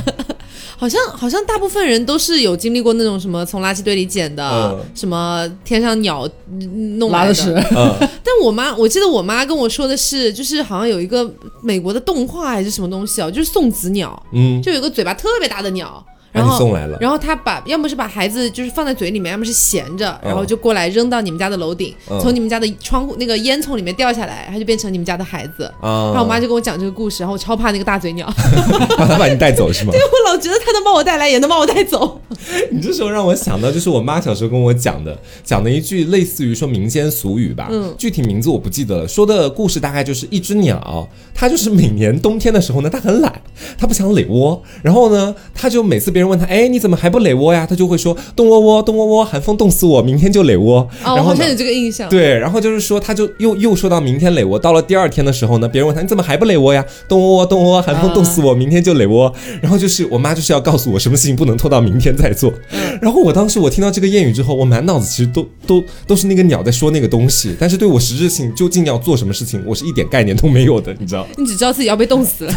[0.83, 4.79] 好像好像大部分人都是有经历过那种什么从垃圾堆里捡的，嗯。
[4.93, 7.23] 什么天上鸟嗯弄来的。
[7.23, 16.97] 拉的屎，嗯， 但我妈，我记得我妈跟我说的是，就是好像有一个美国的动画还是什么东西哦，就是送子鸟，嗯，就有一个嘴巴特别大的鸟，把然后你送来了。
[16.99, 25.63] 然后他把要么是把孩子就是放在嘴里面，要么是衔着，嗯然后就过来扔到你们家的楼顶，嗯从你们家的窗户那个烟囱里面掉下来，他就变成你们家的孩子。
[25.79, 28.27] 啊，然后我妈就跟我讲这个故事，然后我超怕那个大嘴鸟，
[28.97, 29.91] 把他把你带走是吗？
[29.91, 32.19] 对我老觉得他能把我带来，也能把我带走。
[32.71, 39.07] 你这时候让我想到，就是我妈小时候跟我讲的，讲的一句类似于说民间俗语吧，嗯具体名字我不记得了。
[39.07, 43.41] 说的故事大概就是一只鸟，它就是每年冬天的时候呢，它很懒，
[43.77, 47.65] 它不想垒窝，然后呢，它就每次别人问他，哎，你怎么还不垒窝呀？
[47.69, 50.87] 他就会说，冻窝窝，冻窝窝，寒风冻死我，明天就垒窝。
[51.03, 52.09] 哦，我然后呢好像有这个印象。
[52.09, 56.85] 对，然后就是说，他就又又说到明天垒窝，到了第二天的时候呢，别人问他你怎么还不垒窝呀？
[57.07, 59.33] 冻窝窝，冻窝窝，寒风冻死我，明天就垒窝。
[59.61, 62.53] 然后就是我妈就是要告诉我什么事情不能拖到明天再做。
[63.01, 71.25] 然后我当时我听到这个谚语之后，我满脑子其实都都都是那个鸟在说那个东西，但是对我实质性究竟要做什么事情，我是一点概念都没有的，你知道？
[71.37, 72.53] 你只知道自己要被冻死了。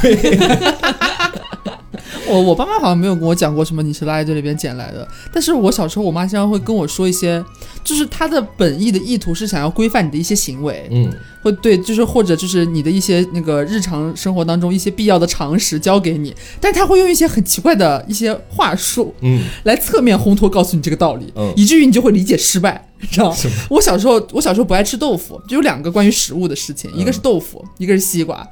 [2.28, 7.44] 我我爸妈好像没有跟我讲过什么你是垃圾堆里边捡来的，但是我小时候我妈经常会跟我说一些，
[7.84, 11.12] 就是她的本意的意图是想要规范你的一些行为，嗯，
[11.42, 23.34] 会对，就是或者就是你的一些那个日常生活当中一些必要的常识教给你，但是她会用一些很奇怪的一些话术，嗯，来侧面烘托告诉你这个道理，嗯以至于你就会理解失败，你知道？
[23.68, 28.46] 我小时候我小时候不爱吃豆腐，就有两个关于食物的事情，一个是豆腐，一个是西瓜。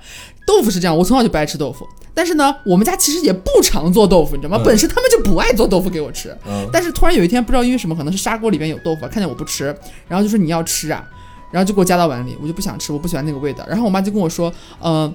[0.47, 4.63] 豆腐是这样，我从小就不爱吃豆腐，但是呢，我们家其实也不常做豆腐，你知道吗？
[4.63, 9.67] 嗯本身他们就不爱做豆腐给我吃，嗯，但是突然有一天不知道因为什么，可能是砂锅里边有豆腐，看见我不吃，
[10.09, 11.05] 然后就说你要吃啊，
[11.51, 13.65] 然后就给我夹到碗里，我就不想吃，我不喜欢那个味道。
[13.69, 15.13] 然后我妈就跟我说，呃。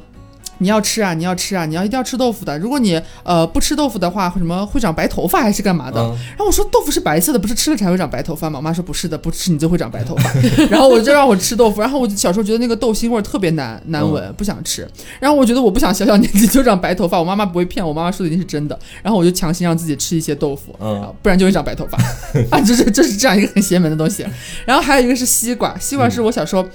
[0.60, 2.58] 你要吃啊，你要吃啊，你要一定要吃豆腐的。
[2.60, 6.00] 如果你呃不吃豆腐的话，什么会长白头发还是干嘛的？
[6.00, 8.60] 嗯然后我说豆腐是白色的，不是吃了才会长白头发吗？
[8.60, 10.32] 我妈说不是的，不吃你就会长白头发。
[10.70, 14.88] 然后我就让我吃豆腐，然后我就小时候觉得那个豆腥味儿特别难难闻，不想吃。
[15.20, 18.78] 然后我觉得我不想小小年纪就长白头发，我妈妈不会骗我，妈妈说的一定是真的。
[19.02, 21.98] 然后我就强行让自己吃一些豆腐，嗯啊不然就会长白头发
[22.52, 24.26] 啊，这是这是这样一个很邪门的东西。
[24.66, 26.66] 然后还有一个是西瓜，西瓜是我小时候。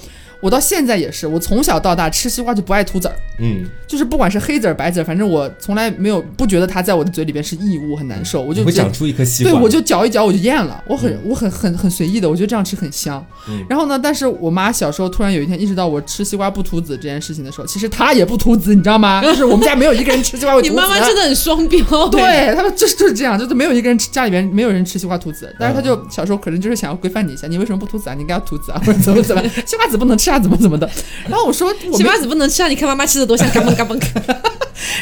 [0.41, 9.53] 我到现在也是，我从小到大吃西瓜就不爱吐籽儿，嗯，就是不管是黑籽儿白籽儿，反正我从来没有不觉得它在我的嘴里边是异物，很难受，我就会长出一颗西瓜。
[9.53, 13.25] 对，我就嚼一嚼我就咽了，我很、我很很很随意的，我觉得这样吃很香。
[13.49, 19.23] 嗯然后呢，但是我妈小时候突然有一天意识到我吃西瓜不吐籽这件事情的时候，其实她也不吐籽，你知道吗？
[19.23, 20.71] 就是我们家没有一个人吃西瓜会 吐籽。
[20.71, 21.81] 你妈妈真的很双标、
[22.19, 28.15] 哎，对他们就是就是这样，就是没有一个人吃家里边没有人吃西瓜吐籽，但是他就小时候可能就是想要规范你一下，你为什么不吐籽啊？
[28.15, 30.89] 你应该要吐籽啊，或者怎么怎么， 西瓜籽不能吃啊，怎么怎么的。
[31.29, 32.69] 然后我说我没西瓜籽不能吃啊！
[32.69, 34.37] 你看妈妈吃的多香嘎嘣嘎嘣。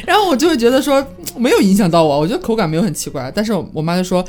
[0.07, 1.05] 然后我就会觉得说
[1.37, 4.25] 没有影响到我，我觉得口感没有很奇怪，但是我我妈就说。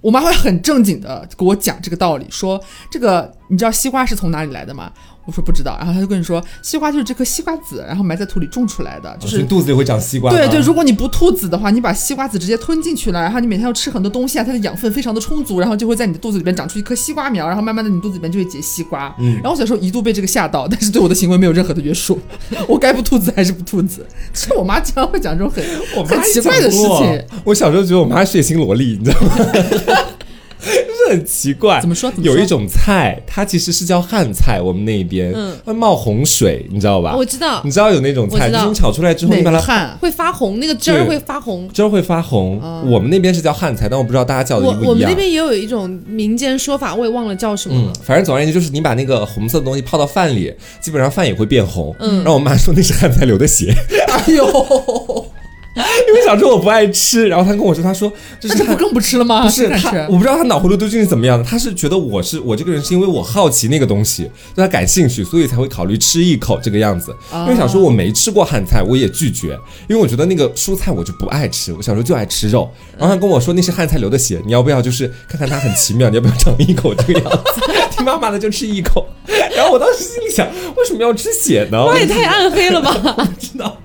[0.00, 4.92] 我妈会很正经的给我讲这个道理，说这个你知道西瓜是从哪里来的吗？
[5.28, 10.32] 我说不知道，然后他就跟你说，西瓜就是这颗西瓜籽，然后埋在土里种出来的，就是肚子里会长西瓜。
[10.32, 19.14] 对对，如果你不吐籽的话，你把西瓜籽直接吞进去了，然后你每天要吃很多东西啊，它的养分非常的充足，然后就会在你的肚子里边长出一颗西瓜苗，然后慢慢的你肚子里边就会结西瓜。
[19.18, 22.18] 嗯然后我小时候一度被这个吓到，但是对我的行为没有任何的约束，
[22.66, 24.06] 我该不吐籽还是不吐籽。
[24.32, 25.62] 是我妈经常会讲这种很
[26.06, 27.22] 很奇怪的事情。
[27.44, 29.36] 我小时候觉得我妈血腥萝莉，你知道吗？
[31.08, 31.80] 就是很奇怪。
[31.80, 37.14] 怎么说么说有一种菜，它其实是叫旱菜，我们那边，嗯会冒洪水，你知道吧？
[37.16, 39.96] 我知道你知道有那种菜，就是你炒出来之后，你把它？
[40.00, 41.68] 会发红，那个汁儿会发红。
[41.72, 42.60] 汁儿会发红。
[42.86, 44.84] 我们那边是叫旱菜，但我不知道大家叫的不一样。
[44.88, 51.94] 我们那边也有一种民间说法，我也忘了叫什么嗯了。，反正总而言之，就是你把那个红色的东西泡到饭里，基本上饭也会变红。
[52.00, 53.72] 嗯然后我妈说那是旱菜流的血，
[54.08, 55.26] 哎呦，
[56.08, 59.44] 因为小时候我不爱吃，然后他跟我说，他说就是汉那这不更不吃了吗？
[59.44, 61.44] 不是他，我不知道他脑回路究竟是怎么样的。
[61.44, 67.14] 他是觉得我是我这个人是因为我好奇那个东西，对他感兴趣，所以才会考虑吃一口这个样子。
[67.30, 69.58] 啊因为小时候我没吃过汉菜，我也拒绝，
[69.88, 72.68] 因为我觉得那个蔬菜我就不爱吃，我小时候就爱吃肉。
[72.98, 77.60] 然后他跟我说那是汉菜流的血，你要不要就是看看它很奇妙，你要不要尝一口这个样子？
[77.96, 79.06] 听妈妈的就吃一口。
[79.56, 80.46] 然后我当时心里想，
[80.76, 81.84] 为什么要吃血呢？
[81.92, 82.92] 那也太暗黑了吧！
[83.16, 83.76] 不知道。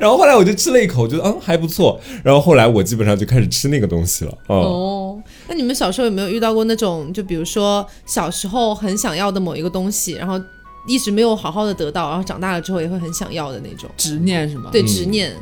[0.00, 2.00] 然后后来我就吃了一口，觉得嗯还不错。
[2.22, 4.32] 然后后来我基本上就开始吃那个东西了。
[4.48, 10.40] 哦，哦，那你们小时候有没有遇到过那种，就比如说小时候很想要的某一个东西，然后
[10.86, 13.88] 一直没有好好的得到，然后长大了之后也会很想要的那种？
[13.96, 14.70] 执念是吗？
[14.72, 15.32] 对，嗯执念，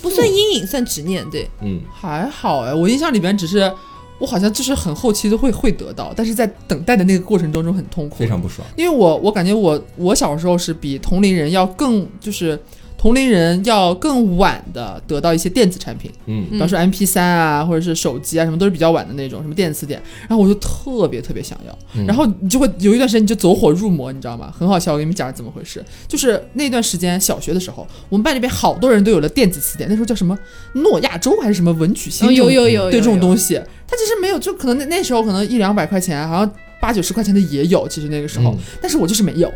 [0.00, 1.28] 不算阴影，算执念。
[1.30, 3.70] 对，嗯，还好哎，我印象里边只是
[4.18, 8.66] 我好像就是很后期都会会得到，但是在等待的那个过程当中很痛苦，非常不爽。
[8.76, 12.58] 因为我我感觉我我小时候是比同龄人要更就是
[13.02, 16.46] 同龄人要更晚的得到一些电子产品，嗯。
[16.48, 22.06] 比方说 MP 三啊，或者是手机啊，什么都是比较晚的那种，什么电子词典，然后我就特别特别想要，嗯。
[22.06, 24.54] 然后你就会有一段时间你就走火入魔，你知道吗？
[24.56, 30.38] 很好笑，我给你们讲怎么回事，就是那段时间小学的时候，我们班里边好多人都有了电子词典，那时候叫什么？
[30.74, 32.28] 诺亚舟还是什么文曲星？
[32.28, 36.48] 哦，有有有有对这种，东西，它其实没有，就可能那那时候可能一两百块钱，好像
[36.80, 38.58] 八九十块钱的也有，其实那个时候，嗯。
[38.80, 39.52] 但是我就是没有。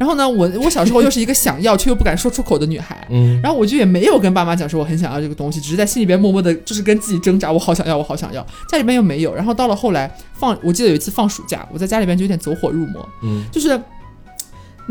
[0.00, 8.40] 然后呢，我我小时候又是一个想要却又不敢说出口的女孩，嗯，然后我就也没有跟爸妈讲说我很想要这个东西，只是在心里边默默的，就是跟自己挣扎，我好想要，我好想要。
[8.70, 13.78] 家里边又没有，然后到了后来放，我记得有一次放暑假，我在家里边就有点走火入魔，嗯，就是。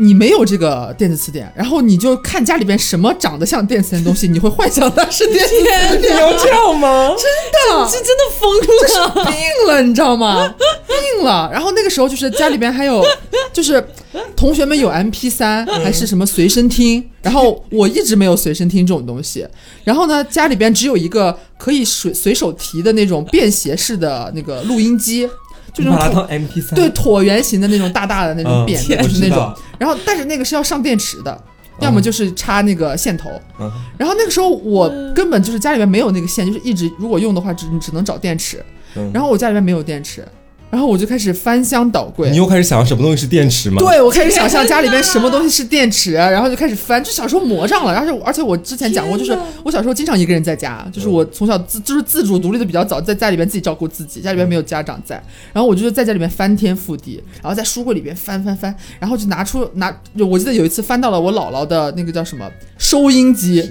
[0.02, 6.00] 你没有这个电子词典，然后你就看家里边什么长得像电子词典的东西，你会幻想它是电子词典。
[6.00, 7.14] 你要这样吗？
[7.18, 8.66] 真的这真的疯了。
[8.80, 10.54] 这是病了，你知道吗？
[10.88, 11.50] 病了。
[11.52, 13.04] 然后那个时候就是家里边还有，
[13.52, 13.86] 就是
[14.34, 19.46] 同学们有 MP 三还是什么随身听，然后我一直没有随身听这种东西。
[19.84, 25.28] 然后呢，家里边只有一个可以随随手提的那种便携式的那个录音机，
[25.72, 29.54] 就那种椭把它当 MP 三，对椭圆形的那种大大的那种嗯扁的，天就是那种。
[29.78, 31.40] 然后但是那个是要上电池的。
[31.80, 33.72] 要么就是插那个线头，嗯。
[33.96, 38.62] 然后那个时候我根本就是家里面没有那个线，就是一直如果用的话只只能找电池，
[38.96, 39.10] 嗯。
[39.14, 40.22] 然后我家里面没有电池，
[40.70, 42.36] 然后我就开始翻箱倒柜你。
[42.36, 47.92] 又开始想什么东西是电池吗？，对，我开始想象家里边什么东西是电池，然后就开始翻，就小时候魔障了。
[47.92, 62.48] 然后而且我之前讲过，就是我小时候经常一个人在家，就是我从小自就是自主独立的比较早，在家里边自己照顾自己，家里边没有家长在，然后我就是在家里面翻天覆地，然后在书柜里边翻翻翻，然后就拿出拿，我记得有一次翻到了我姥姥的那个叫什么
[62.78, 63.68] 收音机，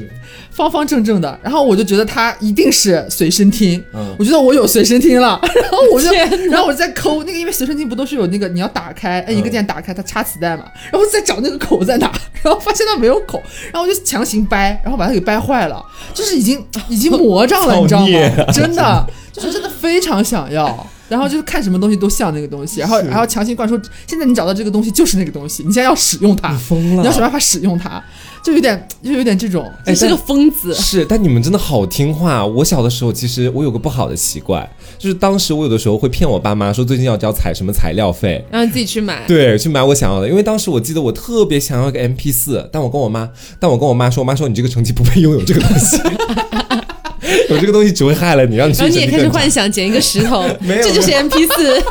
[0.51, 4.15] 方方正正的，然后我就觉得它一定是随身听，嗯。
[4.19, 6.11] 我觉得我有随身听了， 然后我就
[6.49, 12.11] 然后我在抠那个，因为随身听不都是有那个你要打开，按一个键打开它插磁带嘛，然后再找那个口在哪，
[12.43, 18.07] 然后发现它没有口，然后我就强行掰，然后把它给掰坏了，就是已经已经魔障了，你知道吗？
[18.53, 20.87] 真的就是真的非常想要。
[21.07, 23.75] 然后就是看什么东西都像那个东西，然后是然后强行灌输，
[24.05, 27.99] 现在你找到这个东西就是那个东西，你现在要使用它你，疯了，你要想办法使用它，
[28.43, 30.73] 就有点就有点这种，哎你是个疯子。
[30.73, 32.45] 是，但你们真的好听话。
[32.45, 34.67] 我小的时候，其实我有个不好的习惯，
[34.97, 40.29] 就是当时我有的时候会骗我爸妈说最近要交采什么材料费，然后你自己去买，对，去买我想要的。
[40.29, 43.29] 因为当时我记得我特别想要一个 MP 四，但我跟我妈，
[43.59, 45.97] 但我跟我妈说，我妈说你这个成绩不配拥有这个东西，
[47.49, 51.83] 有这个东西只会害了你，让你学然后你也开始幻想捡一个石头， 没有这就是 MP 四。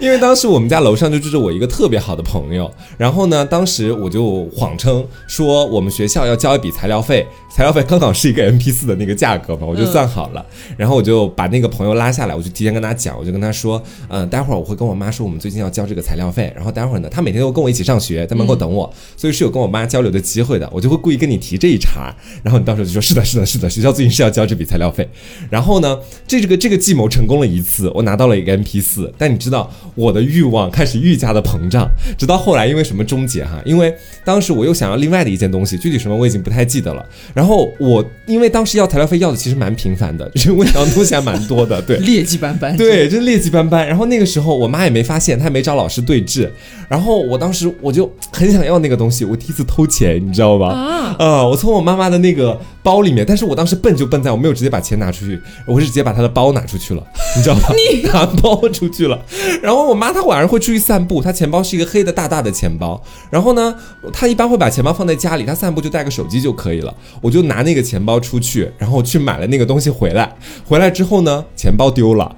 [0.00, 10.44] 因为当时我们家楼上就住着我一个特别好的朋友，然后呢，当时我就谎称说我们学校要交一笔材料费，材料费刚好是一个 MP 四的那个价格嘛，我就算好了，
[10.76, 25.08] 然后我就把那个朋友拉下来，我就提前跟他讲，我就跟他说，嗯、待会儿我会跟我妈说我们最近要交这个材料费，然后待会儿呢，他每天都跟我一起上学，在门口等我，所以是有跟我妈交流的机会的，我就会故意跟你提这一茬，然后你到时候就说是的，是的，是的，学校最近是要交这笔材料费，
[25.48, 33.60] 然后呢，这个这个计谋成功了一次，我拿到了一个 MP 四，但你知道我的欲望开始愈加的膨胀，直到后来因为什么终结哈？
[33.64, 33.94] 因为
[34.24, 37.04] 当时我又想要另外的一件东西，具体什么我已经不太记得了。
[37.34, 41.98] 然后我因为当时要材料费要的其实蛮频繁的， 就是我想要的东西还蛮多的，对。
[42.10, 42.76] 劣迹斑斑。
[42.76, 43.86] 对，真劣迹斑斑。
[43.86, 46.48] 然后那个时候我妈也没发现，她也没找老师对峙。
[46.88, 50.68] 然后我当时我就很想要那个东西，我第一次偷钱，你知道吧？
[50.70, 57.02] 啊呃、我从我妈妈的那个包里面，但是我当时笨就笨在我没有直接把钱拿出去，我是直接把她的包拿出去了，
[57.36, 57.62] 你知道吗？
[57.92, 59.18] 你拿包出去了。
[59.62, 63.02] 然后我妈她晚上会出去散步，她钱包是一个黑的大大的钱包。
[63.30, 63.74] 然后呢，
[64.12, 66.94] 她一般会把钱包放在家里，她散步就带个手机就可以了。
[67.20, 70.36] 我就拿那个钱包出去，然后去买了那个东西回来。
[70.66, 72.34] 回来之后呢，钱包丢了。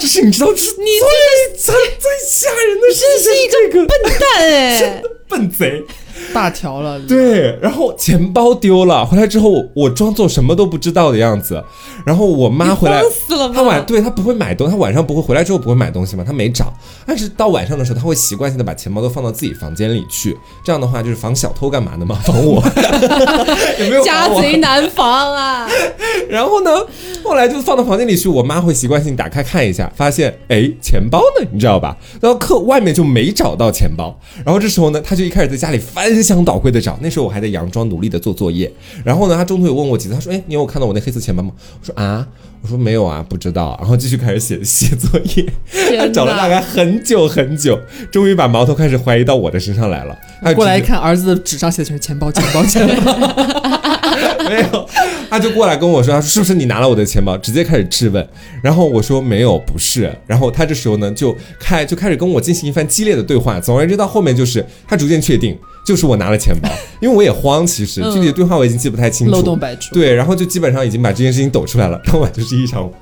[0.00, 5.02] 这是你知道，这是你最最最吓人的事情，这是一这个笨蛋 哎！
[5.28, 5.84] 笨贼。
[6.34, 6.98] 大条了。
[7.00, 11.62] 对，然后钱包丢了，回来之后我我装作什么都不知道的样子，
[12.04, 13.08] 然后我妈回来了？
[13.54, 16.72] 她晚对她不会买东，她晚上不会回来之后不会买东西嘛，她没找，
[17.06, 22.62] 但是到晚上的时候，她会习惯性的把钱包都放到自己房间里去，这样的话就是防小偷干嘛的嘛，防我，
[23.78, 24.28] 有没有家？
[24.40, 25.68] 贼难防啊！
[26.28, 26.70] 然后呢，
[27.24, 31.96] 后来就放到房间里去，我妈会习惯性打开看一下，发现哎钱包呢，你知道吧？
[32.20, 38.72] 然后客外面就没找到钱包，然后这时候呢，她就一开始在家里翻箱倒柜的找，那时候我还在佯装努力的做作业，
[39.04, 41.52] 然后呢，他中途有问我几次，他说哎你有看到我那黑色钱包吗？
[41.80, 42.26] 我说啊。
[42.62, 45.46] 我说没有啊，不知道，然后继续开始写写作业，
[45.98, 46.46] 他找了大！
[46.46, 47.80] 概很久很久，
[48.12, 50.14] 终于把矛头开始怀疑到我的身上来了。
[50.42, 53.79] 他过来一看，儿子的纸上写的全是钱包，钱包，钱包。
[54.50, 54.88] 没有，
[55.30, 57.38] 他就过来跟我说，他说是不是你拿了我的钱包？
[57.38, 58.28] 直接开始质问，
[58.62, 60.12] 然后我说没有，不是。
[60.26, 63.60] 然后他这时候呢就开就开始跟我进行一番激烈的对话。
[63.60, 66.68] 总而言之，到后面就是他逐渐确定就是我拿了钱包，
[67.00, 69.32] 因为我也慌，其实具体的对话我已经记不太清楚。
[69.32, 69.94] 漏洞百出。
[69.94, 72.96] 对，然后就基本上已经把这件事情抖出来了，当晚就是一场打，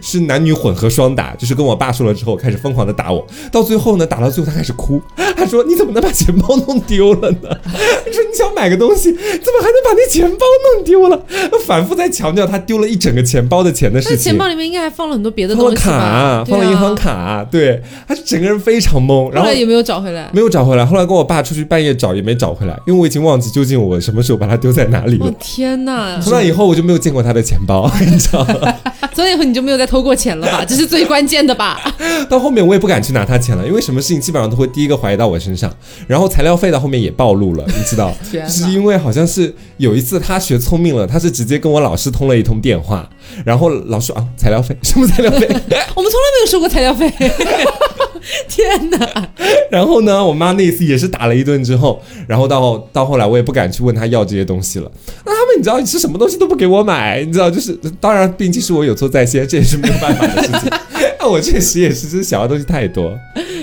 [0.00, 5.00] 是男女混合双打，就是跟我爸说了之后开始疯狂的打我，到最后呢，打到最后他开始哭，
[5.36, 7.48] 他说你怎么能把钱包弄丢了呢？
[7.64, 10.38] 他说你想买个东西，怎么还能把那钱包
[10.76, 11.22] 弄丢了？
[11.66, 14.16] 反复在强调他丢了一整个钱包的钱的事情。
[14.16, 15.74] 那钱包里面应该还放了很多别的东？
[15.74, 16.94] 卡，啊放了银行。
[16.94, 20.28] 卡，对，他整个人非常懵，然后后来有没有找回来？
[20.32, 20.84] 没有找回来。
[20.84, 25.34] 后来跟我爸出去半夜找也没找回来，因为我已经忘记究竟我什么时候把它丢在哪里我了。
[25.40, 26.20] 天哪！
[26.20, 28.74] 从那以后我就没有见过他的钱包，你知道吗？
[29.14, 30.64] 从那以后你就没有再偷过钱了吧？
[30.68, 31.80] 这是最关键的吧？
[32.28, 35.72] 到后面我也不敢去拿他钱了，因为什么事情基本上都会第一个怀疑到我身上。
[36.06, 43.08] 然后材料费到后面也暴露了，你知道， 就是因为好像是有一次他学聪明了，他是直接跟我老师通了一通电话，
[43.44, 45.46] 然后老师说啊材料费什么材料费？
[45.46, 47.12] 我们从来没有收过材料费。
[48.48, 49.28] 天哪！
[49.68, 54.90] 然后呢，我妈那一次也是打了一顿之后，然后到到后来我也不敢去问他要这些东西了。
[55.24, 60.68] 那他们你知道你是什么东西都不给我买，你知道就是当然毕竟是我有错在先，这也是没有办法的事情。
[61.20, 63.16] 那 我确实也是，就是想要的东西太多。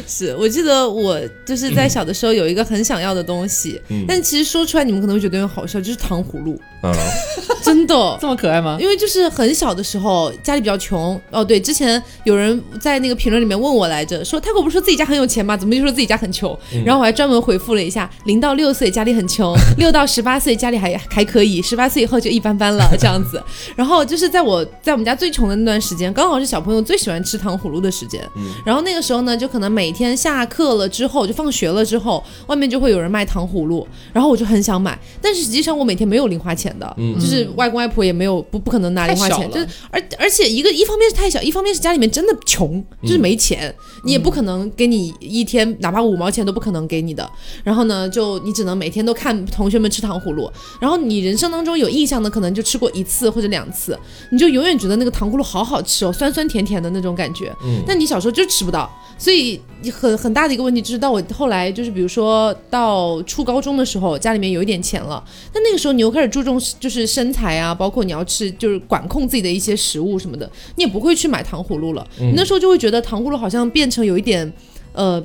[0.08, 6.94] 是我记得我就是在小的时候有一个很想要的东西，嗯但其实说出来你们可能会觉得有点好笑，就是糖葫芦，嗯，
[7.64, 8.18] 真的。
[8.20, 8.78] 这么可爱吗？
[8.80, 11.44] 因为就是很小的时候，家里比较穷哦。
[11.44, 15.58] 对，之前有人在那个评论里面问我来着，说泰国不是说自己家很有钱吗？
[15.58, 16.58] 怎么就说自己家很穷？
[16.86, 23.42] 然后我还专门回复了一下，零到六岁家里很穷， 六到十八岁家里还还可以，十八岁以后就一般般了这样子。
[23.76, 28.22] 然后就是在我在我们家最穷的那段时间，刚好是小朋友最喜欢吃糖葫芦的时间。
[28.66, 43.74] 然后那个时候呢，就可能每天下课了之后，就放学了之后，外面就会有人卖糖葫芦，然后我就很想买，但是实际上我每天没有零花钱的，就是外公外婆也没有不不可能拿零花钱，就是而而且一个一方面是太小，一方面是家里面真的穷，就是没钱，
[44.04, 47.30] 你也不可能给你一天哪怕五毛钱都不可能给你的。
[47.64, 53.98] 然后呢，就你只能每天都看同学们吃糖葫芦，然后你人生当中有印象的可能就吃过一次或者两次，
[54.32, 57.54] 你就永远觉得那个糖葫芦好好吃哦，酸酸甜甜的那种感觉。
[57.64, 57.84] 嗯。
[57.88, 59.60] 但你小时候就吃不到，所以
[59.92, 65.24] 很很大的一个问题就是到我后来就是比如说到初高中的时候，家里面有一点钱了，
[65.54, 72.06] 但那个时候你又开始注重就是身材啊，包括你要吃就是管控自己的一些食物什么的，你也不会去买糖葫芦了。
[72.20, 74.52] 你那时候就会觉得糖葫芦好像变成有一点
[74.94, 75.24] 呃。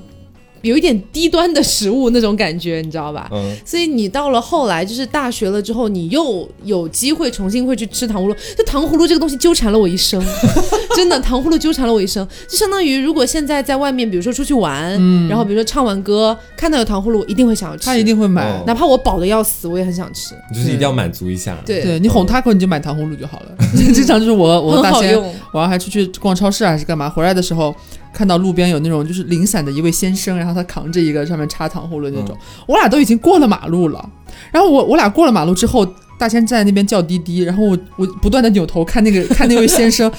[0.64, 3.28] 有一点低端的食物那种感觉，你知道吧？
[3.32, 8.34] 嗯，所以你到了后来，就是大学了之后，你又有机会重新会去吃糖葫芦。
[8.56, 10.20] 这糖葫芦这个东西纠缠了我一生，
[10.96, 12.26] 真的，糖葫芦纠缠了我一生。
[12.48, 14.92] 就相当于如果现在在外面，比如说出去玩，
[15.28, 17.84] 然后比如说唱完歌，看到有糖葫芦，一定会想要吃。
[17.84, 18.64] 他一定会买哦。
[18.66, 20.34] 哪怕我饱的要死，我也很想吃。
[20.54, 21.56] 就是一定要满足一下。
[21.66, 23.46] 对，对你哄 taco 你就买糖葫芦就好了。
[23.92, 25.20] 经常就是我我大仙。
[25.52, 27.74] 晚上还出去逛超市还是干嘛，回来的时候
[28.14, 34.10] 看到路边有那种就是零散的一位先生，然后他扛着一个上面插糖葫芦那种，我俩都已经过了马路了，
[34.52, 35.84] 然后我我俩过了马路之后，
[36.16, 40.10] 大仙站在那边叫滴滴，然后我我不断的扭头看那个看那位先生。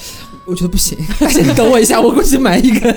[0.46, 0.96] 我觉得不行，
[1.44, 2.94] 你 等我一下，我过去买一根，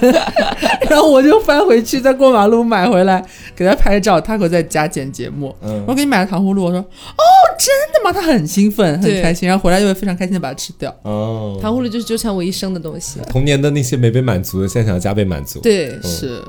[0.90, 3.26] 然后我就翻回去，再过马路买回来
[3.56, 4.22] 给他拍照。
[4.22, 5.84] 他可在家剪节目，嗯。
[5.88, 7.24] 我给你买了糖葫芦，我说哦，
[7.58, 8.14] 真的吗？
[8.14, 10.96] 他很兴奋，很开心，然后回来就会非常开心的把它吃掉。
[11.02, 13.20] 哦，糖葫芦就是纠缠我一生的东西。
[13.30, 16.04] 童年的那些没被满足的，现在想要加倍满足，对，嗯。
[16.04, 16.42] 是，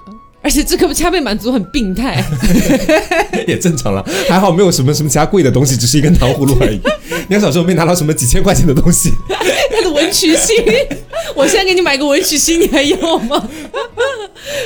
[0.42, 2.24] 而且这个加倍满足很病态。
[3.46, 4.04] 也正常了。
[4.28, 6.80] 还好没有什么什么其他贵的东西，只是一根糖葫芦而已。
[7.28, 10.56] 你要小时候没拿到什么几千块钱的东西，他的文曲星，
[11.36, 13.48] 我现在给你买个文曲星，你还要吗？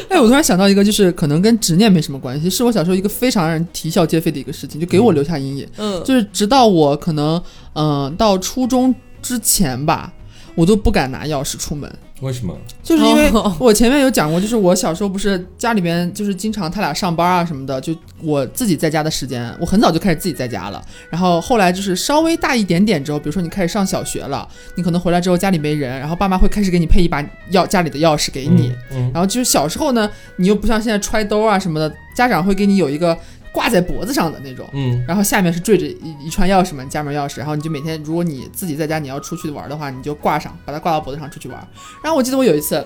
[0.09, 5.69] 哎，我突然想到一个，就是可能跟执念没什么关系，是我小时候一个非常让人啼笑皆非的一个事情，就给我留下阴影。
[5.77, 7.37] 嗯，就是直到我可能
[7.75, 10.13] 嗯、呃到初中之前吧，
[10.55, 11.93] 我都不敢拿钥匙出门。
[12.21, 12.57] 为什么？
[12.83, 20.83] 就是因为哦我前面有讲过，就是我小时候不是家里边就是经常他俩上班啊什么的，就我自己在家的时间，我很早就开始自己在家了。
[21.11, 28.73] 然后后来就是稍微大一点点之后，比如说你开始上小学了，你可能回来之后家里没人，然后爸妈会开始给你配一把钥家里的钥匙给你。
[28.93, 33.19] 嗯，然后就是小时候呢，你又不像现在揣兜啊什么的，家长会给你有一个
[33.55, 34.69] 挂在脖子上的那种。
[34.73, 37.39] 嗯然后下面是坠着一一串钥匙嘛，家门钥匙。
[37.39, 41.57] 然后你就每天，如果你自己在家你要出去玩的话，你就挂上，把它挂到脖子上出去玩。
[42.03, 42.85] 然后我记得我有一次，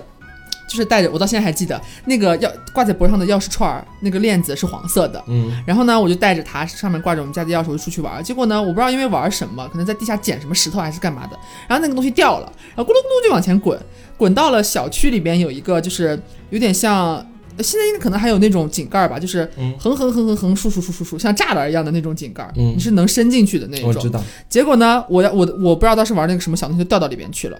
[0.69, 5.23] 就是带着，我到现在还记得那个钥挂在脖上的钥匙串儿，那个链子是黄色的。
[5.27, 8.23] 嗯然后呢，我就带着它，上面挂着我们家的钥匙，我就出去玩。
[8.23, 13.79] 结果呢，我不知道因为玩什么，可能在地下捡什么石头还是干嘛的，然后那个东西掉了，然后咕噜咕噜就往前滚，
[14.17, 17.25] 滚到了小区里边有一个就是有点像。
[17.63, 23.89] 现在应该可能还有那种井盖吧，就是嗯横横横横横竖竖竖竖竖，像栅栏一样的那种井盖，嗯你是能伸进去的那种。
[23.89, 24.21] 我知道。
[24.49, 27.57] 结果呢，我要我我不知道当时玩那个什么小东西掉到里边去了，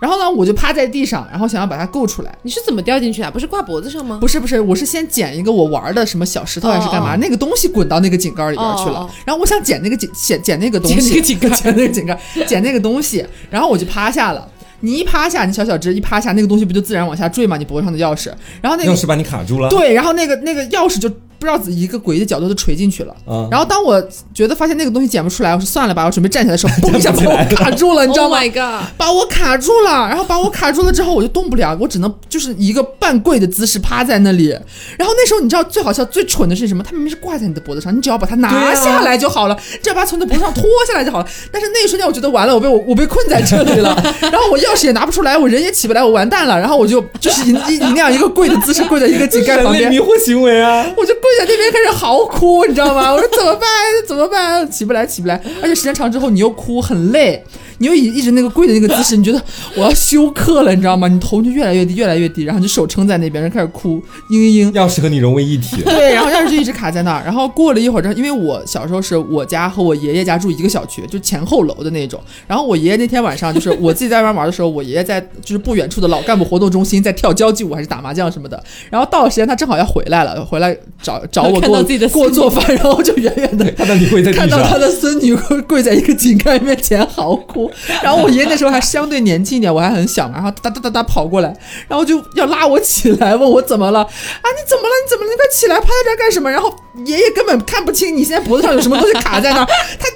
[0.00, 2.36] 然后呢，我就趴在地上，然后想要把它够出来。
[2.42, 3.30] 你是怎么掉进去啊？
[3.30, 4.18] 不是挂脖子上吗？
[4.20, 8.98] 不是不是，我是先捡一个我玩的什么小石头还是干嘛，哦哦那个东西滚到那个井盖里边去了。
[9.00, 14.48] 哦哦哦然后我想捡那个井捡捡那个东西，捡那个井盖 捡那个井盖，捡那个东西，然后我就趴下了。
[14.82, 17.56] 你一趴下，你小小只一趴下，那个东西不就自然往下坠吗？
[17.56, 18.30] 你脖子上的钥匙，
[18.60, 19.68] 然后那个钥匙把你卡住了。
[19.68, 21.10] 对，然后那个那个钥匙就
[21.42, 23.12] 不知道以一个诡异的角度就垂进去了。
[23.26, 24.00] 啊，然后当我
[24.32, 28.88] 觉得发现那个东西捡不出来，我说算了吧，我准备站起来的时候，嘣一下把我卡住了，你知道 Oh 吗？my god！
[28.96, 34.48] 把我卡住了，然后把我卡住了之后，我就动不了，我只能就是一个半跪的姿势趴在那里。
[34.96, 36.82] 然后那时候你知道最好笑、最蠢的是什么？
[36.84, 41.26] 它明明是挂在你的脖子上，你只要把它拿下来就好了，只要把它从你的脖子上脱下来就好了。
[41.50, 46.58] 但是那一瞬间，我觉得完了，我被我我被困在这里了，然后我钥匙也拿不出来，我人也起不来，我完蛋了。
[46.58, 50.86] 然后我就就是以以以那样一个跪的姿势跪在一个井盖旁边迷，惑行为啊！
[50.96, 53.12] 我就跪就在那边开始嚎哭，你知道吗？
[53.12, 53.68] 我说怎么办？
[54.06, 54.70] 怎么办？
[54.70, 55.40] 起不来，起不来。
[55.62, 57.44] 而且时间长之后，你又哭，很累。
[57.82, 59.42] 你就一一直那个跪的那个姿势，你觉得
[59.74, 61.08] 我要休克了，你知道吗？
[61.08, 64.72] 你头就越来越低，越来越低，然后你就手撑在那边，然后开始哭，嘤嘤嘤。
[64.72, 65.82] 钥匙和你融为一体。
[65.82, 67.24] 对，然后钥匙就一直卡在那儿。
[67.24, 72.20] 然后过了一会儿之后，因为我小时候是我家和我爷爷家住一个小区，就前后楼的那种。
[72.46, 78.62] 然后我爷爷那天晚上就是我自己在外面玩的时候，我爷爷在就是不远处的老干部活动中心在跳交际舞还是打麻将什么的。
[78.90, 87.70] 然后到了时间，他正好要回来了，回来找找我给 我看到自己的给我做饭，然后就远远的 看到你跪在地看到他，的孙女跪跪在一个井盖面前嚎哭，
[88.02, 91.54] 然后我爷爷那时候还相对年轻一点，我还很小嘛，然后哒哒哒哒跑过来，
[91.88, 94.06] 然后就要拉我起来，问我怎么了啊？
[94.06, 94.94] 你怎么了？
[95.04, 95.30] 你怎么了？
[95.30, 96.50] 你快起来，趴在这儿干什么？
[96.50, 99.66] 然后爷爷根本看不清你现在脖子上有什么东西卡在那儿，
[99.98, 100.08] 他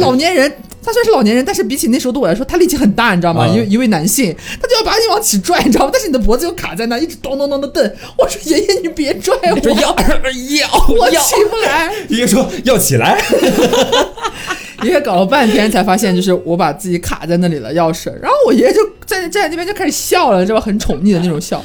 [0.00, 0.56] 老年人。
[0.86, 3.46] 他虽然是老年人，但是比起那时候的我来说，他力气很大，你知道吗？
[3.48, 5.90] 嗯一位一位男性，他就要把你往起拽，你知道吗？
[5.90, 7.82] 但是你的脖子又卡在那儿，一直咚咚咚的蹬。
[8.18, 11.90] 我说爷爷，你别拽我，说要要我，起不来。
[12.10, 13.18] 爷爷说要起来，
[14.84, 20.64] 爷爷搞了半天才发现，就是我把自己卡在那里了钥匙，然后我爷爷就站站在那边就开始笑了，你知道吧？
[20.64, 21.62] 很宠溺的那种笑。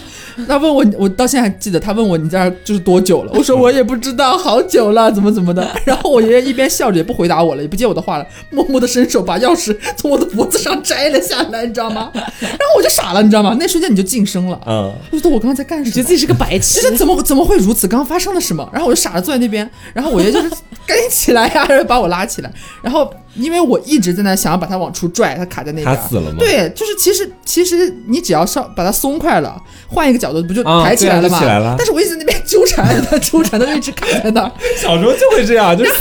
[0.48, 3.32] 他问我，我到现在还记得，他问我你在这儿就是多久了？
[3.36, 5.68] 我说我也不知道，好久了，怎么怎么的。
[5.86, 12.12] 然后我爷爷一边笑着也不回答我了，也不接我的话了，默默的伸手把钥匙从我的脖子上摘了下来，你知道吗？
[12.14, 13.56] 然后我就傻了，你知道吗？
[13.60, 15.92] 那瞬间你就晋升了，嗯，我觉得我刚刚在干什么？
[15.92, 16.96] 觉得自己是个白痴这。
[16.98, 17.88] 怎么怎么会如此？
[17.88, 18.68] 刚刚发生了什么？
[18.74, 20.50] 然后我就傻了坐在那边，然后我爷就是
[20.86, 22.52] 赶紧起来呀，然后把我拉起来。
[22.82, 25.86] 然后因为我一直在那想要把它往出拽，它卡在那边。
[25.86, 26.38] 他死了吗？
[26.40, 29.56] 对，就是其实其实你只要稍把它松快了，
[29.88, 31.38] 换一个角度不就啊抬起来了吗？
[31.38, 34.52] 对啊起来了但是我一直在那边纠缠，它纠缠的就一直卡在那儿。
[34.78, 35.94] 小时候就会这样，就是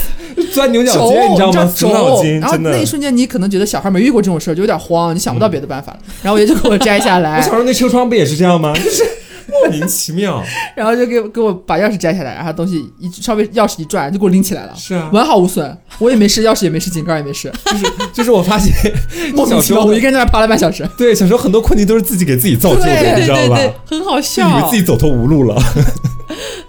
[0.53, 1.67] 钻牛角，尖，你知道吗？
[1.67, 2.85] 死轴脑筋，然后那一。
[2.85, 5.99] 瞬间，你可能觉得小孩没遇过这种事儿，就有点慌，你想不到别的办法了。
[6.23, 8.73] 然后我爷就给我摘下来 我小，时候那车窗不也是这样吗？
[8.83, 9.05] 就是
[9.65, 10.43] 莫名其妙。
[10.77, 14.73] 然后就给我给我把钥匙摘下来，然后东西一稍微钥匙一转，就给我拎起来了。
[14.77, 18.73] 是啊，完好无损，我也没事，钥匙也没事，井盖也没事， 就是就是我发现
[19.35, 20.89] 莫名其妙，小时候我一个人在那趴了半小时。
[20.97, 23.59] 对小时候很多困境都是自己给自己造就的，你知道吧？
[23.87, 24.49] 很好就笑。
[24.49, 25.55] 以为自己走投无路了。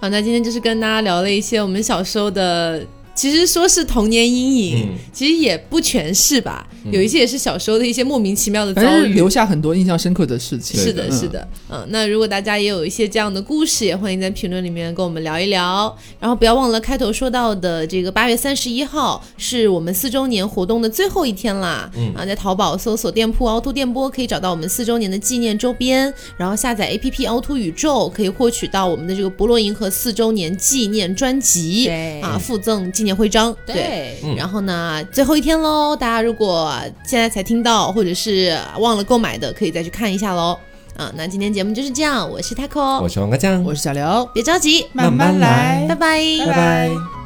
[0.00, 2.80] 好，那今天就是跟大家聊了一些我们小时候的。
[3.20, 9.12] 其实说是童年阴影，嗯其实也不全是吧，有一些也是小时候的一些莫名其妙的遭遇。
[9.12, 10.80] 留下很多印象深刻的事情。
[10.80, 15.94] 是的，嗯是的，嗯，那如果大家也有一些这样的故事，也欢迎在评论里面跟我们聊一聊。
[16.18, 21.90] 然后不要忘了开头说到的这个八月三十一号是我们四周年活动的最后一天啦。
[21.94, 31.84] 嗯，啊，在淘宝搜索店铺凹凸电波，可以找到我们四周年的纪念周边，然后下载 APP 凹凸宇宙，可以获取到我们的这个博洛银河四周年纪念专辑。
[31.84, 33.54] 对啊，附赠纪念徽章。
[33.66, 34.16] 对。
[34.36, 36.72] 然后呢，最后一天喽，大家如果
[37.04, 40.58] 现在才听到，或者是忘了购买的，可以再去看一下喽。
[40.96, 47.19] 啊，那今天节目就是这样，我是 Taco，我是王哥酱，我是小刘，别着急，慢慢来拜拜，拜拜。